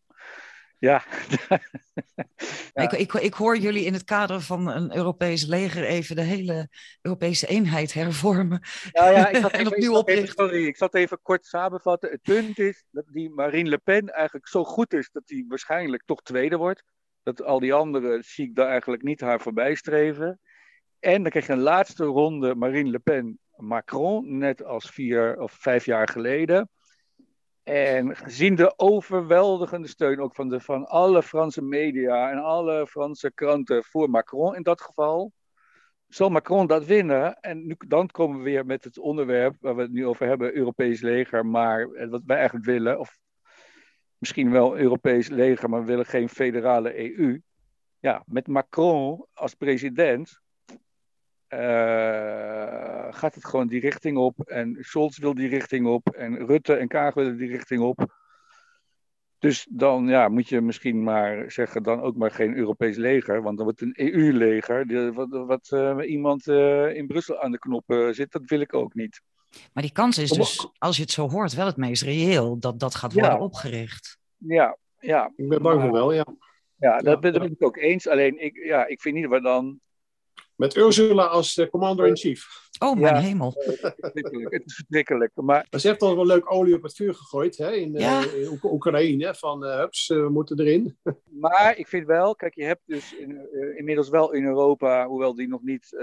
[0.80, 1.04] Ja.
[2.74, 2.82] ja.
[2.82, 6.70] Ik, ik, ik, hoor jullie in het kader van een Europees leger even de hele
[7.02, 8.62] Europese eenheid hervormen.
[8.92, 10.46] Ja, ja, ik zat even, en opnieuw oprichten.
[10.46, 12.10] Sorry, ik zat even kort samenvatten.
[12.12, 16.04] Het punt is dat die Marine Le Pen eigenlijk zo goed is dat hij waarschijnlijk
[16.06, 16.84] toch tweede wordt.
[17.24, 20.40] Dat al die anderen zie ik daar eigenlijk niet haar voorbij streven.
[21.00, 25.52] En dan krijg je een laatste ronde Marine Le Pen Macron, net als vier of
[25.52, 26.70] vijf jaar geleden.
[27.70, 33.32] En gezien de overweldigende steun ook van, de, van alle Franse media en alle Franse
[33.34, 35.32] kranten voor Macron in dat geval,
[36.08, 37.40] zal Macron dat winnen.
[37.40, 40.56] En nu, dan komen we weer met het onderwerp waar we het nu over hebben,
[40.56, 43.18] Europees leger, maar eh, wat wij eigenlijk willen, of
[44.18, 47.42] misschien wel Europees leger, maar we willen geen federale EU.
[48.00, 50.42] Ja, met Macron als president
[53.12, 54.39] gaat het gewoon die richting op.
[54.39, 56.10] En Scholz wil die richting op.
[56.10, 58.18] En Rutte en Kaag willen die richting op.
[59.39, 63.41] Dus dan ja, moet je misschien maar zeggen, dan ook maar geen Europees leger.
[63.41, 65.14] Want dan wordt een EU-leger.
[65.14, 68.93] Wat, wat uh, iemand uh, in Brussel aan de knoppen zit, dat wil ik ook
[68.93, 69.22] niet.
[69.74, 72.80] Maar die kans is dus, als je het zo hoort, wel het meest reëel dat
[72.80, 74.18] dat gaat worden opgericht.
[74.38, 75.32] Ja, ja.
[75.36, 76.26] Ik ben bang voor wel, ja.
[76.76, 78.08] Ja, dat ben, ik ook eens.
[78.08, 79.80] Alleen, ik, ja, ik vind niet waar dan
[80.60, 82.47] met Ursula als uh, commander-in-chief.
[82.80, 83.53] Oh, mijn hemel.
[83.95, 85.32] het is verschrikkelijk.
[85.36, 85.68] Maar...
[85.70, 89.36] ze heeft al wel leuk olie op het vuur gegooid hè, in, uh, in Oekraïne.
[89.36, 90.97] Van, uh, hups, we moeten erin.
[91.43, 93.47] maar ik vind wel, kijk, je hebt dus in,
[93.78, 95.97] inmiddels wel in Europa, hoewel die nog niet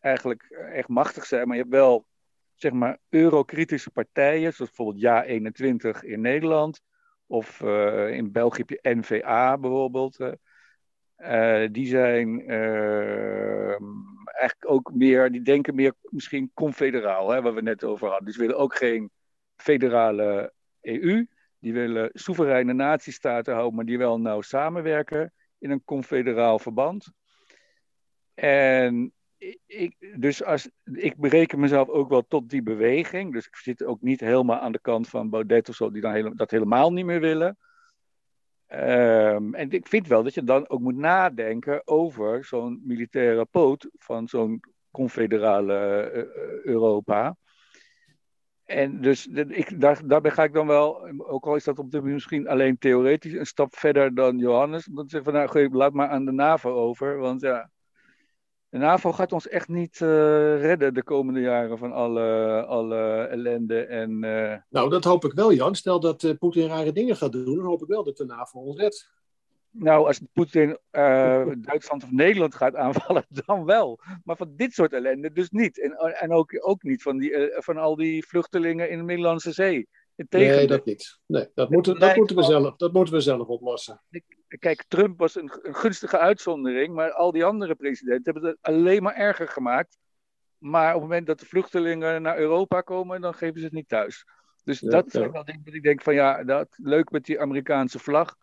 [0.00, 2.06] eigenlijk echt machtig zijn, maar je hebt wel,
[2.54, 6.80] zeg maar, eurokritische partijen, zoals bijvoorbeeld Ja21 in Nederland.
[7.26, 7.60] Of
[8.10, 10.16] in België heb je NVA bijvoorbeeld.
[11.18, 13.80] Uh, die zijn uh,
[14.36, 18.26] eigenlijk ook meer, die denken meer misschien confederaal, hè, waar we net over hadden.
[18.26, 19.10] Dus willen ook geen
[19.56, 21.26] federale EU.
[21.58, 27.12] Die willen soevereine natiestaten houden, maar die wel nauw samenwerken in een confederaal verband.
[28.34, 29.12] En
[29.66, 33.32] ik, dus als, ik bereken mezelf ook wel tot die beweging.
[33.32, 36.36] Dus ik zit ook niet helemaal aan de kant van Baudet of zo, die dan
[36.36, 37.58] dat helemaal niet meer willen.
[38.72, 43.88] Um, en ik vind wel dat je dan ook moet nadenken over zo'n militaire poot
[43.98, 44.60] van zo'n
[44.90, 46.22] confederale uh,
[46.64, 47.36] Europa.
[48.64, 52.02] En dus ik, daar, daarbij ga ik dan wel, ook al is dat op dit
[52.02, 54.84] misschien alleen theoretisch, een stap verder dan Johannes.
[54.84, 57.18] Te zeggen van nou, laat maar aan de NAVO over.
[57.18, 57.70] Want ja,
[58.68, 60.08] de NAVO gaat ons echt niet uh,
[60.60, 63.84] redden de komende jaren van alle, alle ellende.
[63.84, 64.54] En, uh...
[64.70, 65.74] Nou, dat hoop ik wel, Jan.
[65.74, 68.60] Stel dat uh, Poetin rare dingen gaat doen, dan hoop ik wel dat de NAVO
[68.60, 69.14] ons redt.
[69.70, 70.78] Nou, als Poetin
[71.70, 74.00] Duitsland of Nederland gaat aanvallen, dan wel.
[74.24, 75.80] Maar van dit soort ellende dus niet.
[75.80, 79.88] En, en ook, ook niet van, die, van al die vluchtelingen in de Middellandse Zee.
[80.28, 81.18] Nee, dat niet.
[81.26, 84.02] Nee, dat, moeten, dat, moeten we zelf, dat moeten we zelf oplossen.
[84.58, 89.02] Kijk, Trump was een, een, gunstige uitzondering, maar al die andere presidenten hebben het alleen
[89.02, 89.98] maar erger gemaakt.
[90.58, 93.88] Maar op het moment dat de vluchtelingen naar Europa komen, dan geven ze het niet
[93.88, 94.24] thuis.
[94.64, 97.98] Dus dat zijn wel dingen dat ik denk van ja, dat, leuk met die Amerikaanse
[97.98, 98.36] vlag.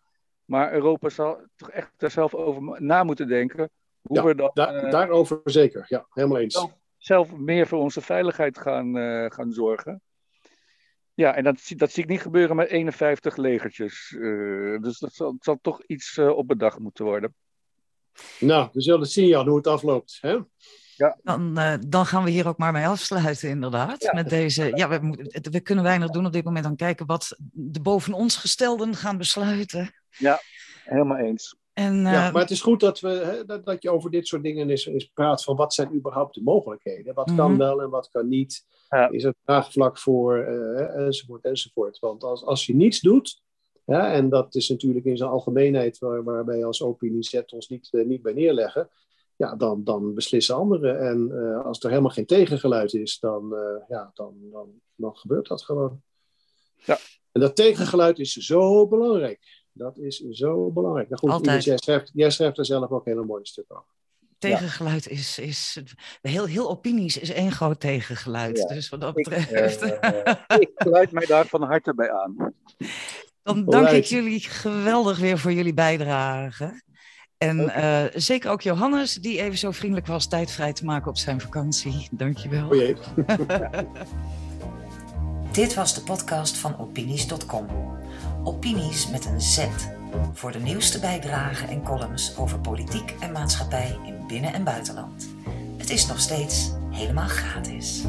[0.44, 3.70] Maar Europa zal toch echt daar zelf over na moeten denken.
[4.02, 6.54] Hoe we uh, daarover zeker, ja, helemaal eens.
[6.54, 10.02] Zelf, zelf, meer voor onze veiligheid gaan, uh, gaan zorgen.
[11.14, 14.14] Ja, en dat, dat zie ik niet gebeuren met 51 legertjes.
[14.16, 17.34] Uh, dus dat zal, zal toch iets uh, op bedacht moeten worden.
[18.40, 20.18] Nou, we zullen zien Jan, hoe het afloopt.
[20.20, 20.38] Hè?
[20.96, 21.18] Ja.
[21.22, 24.02] Dan, uh, dan gaan we hier ook maar mee afsluiten, inderdaad.
[24.02, 24.12] Ja.
[24.12, 27.80] Met deze, ja, we, we kunnen weinig doen op dit moment dan kijken wat de
[27.80, 29.94] boven ons gestelden gaan besluiten.
[30.10, 30.40] Ja,
[30.84, 31.56] helemaal eens.
[31.74, 34.42] En, ja, maar het is goed dat, we, hè, dat, dat je over dit soort
[34.42, 37.14] dingen eens, eens praat van wat zijn überhaupt de mogelijkheden?
[37.14, 37.58] Wat kan mm -hmm.
[37.58, 38.66] wel en wat kan niet?
[38.88, 39.10] Ja.
[39.10, 40.38] Is er vraagvlak voor?
[40.38, 41.98] Uh, enzovoort, enzovoort.
[41.98, 43.42] Want als, als je niets doet,
[43.84, 47.88] ja, en dat is natuurlijk in zijn algemeenheid waar, waar wij als opiniezet ons niet,
[47.92, 48.90] uh, niet bij neerleggen,
[49.36, 51.00] ja, dan, dan beslissen anderen.
[51.00, 55.48] En uh, als er helemaal geen tegengeluid is, dan, uh, ja, dan, dan, dan gebeurt
[55.48, 56.02] dat gewoon.
[56.84, 56.98] Ja.
[57.32, 59.63] En dat tegengeluid is zo belangrijk.
[59.76, 61.08] Dat is zo belangrijk.
[61.08, 63.84] Nou goed, jij, schrijft, jij schrijft er zelf ook hele mooie stuk over.
[64.38, 65.82] tegengeluid is, is
[66.20, 68.68] heel, heel opinies is één groot tegengeluid.
[68.68, 69.82] Dus wat dat betreft.
[69.82, 72.54] Ik, uh, ik sluit mij daar van harte bij aan.
[73.42, 76.82] Dan dank ik jullie geweldig weer voor jullie bijdrage.
[77.38, 81.16] En uh, zeker ook Johannes, die even zo vriendelijk was tijd vrij te maken op
[81.16, 82.08] zijn vakantie.
[82.10, 82.68] Dankjewel.
[82.68, 82.96] Oh jee.
[85.52, 87.66] Dit was de podcast van opinies.com.
[88.44, 89.66] Opinies met een Z.
[90.32, 95.28] Voor de nieuwste bijdragen en columns over politiek en maatschappij in binnen- en buitenland.
[95.76, 98.04] Het is nog steeds helemaal gratis.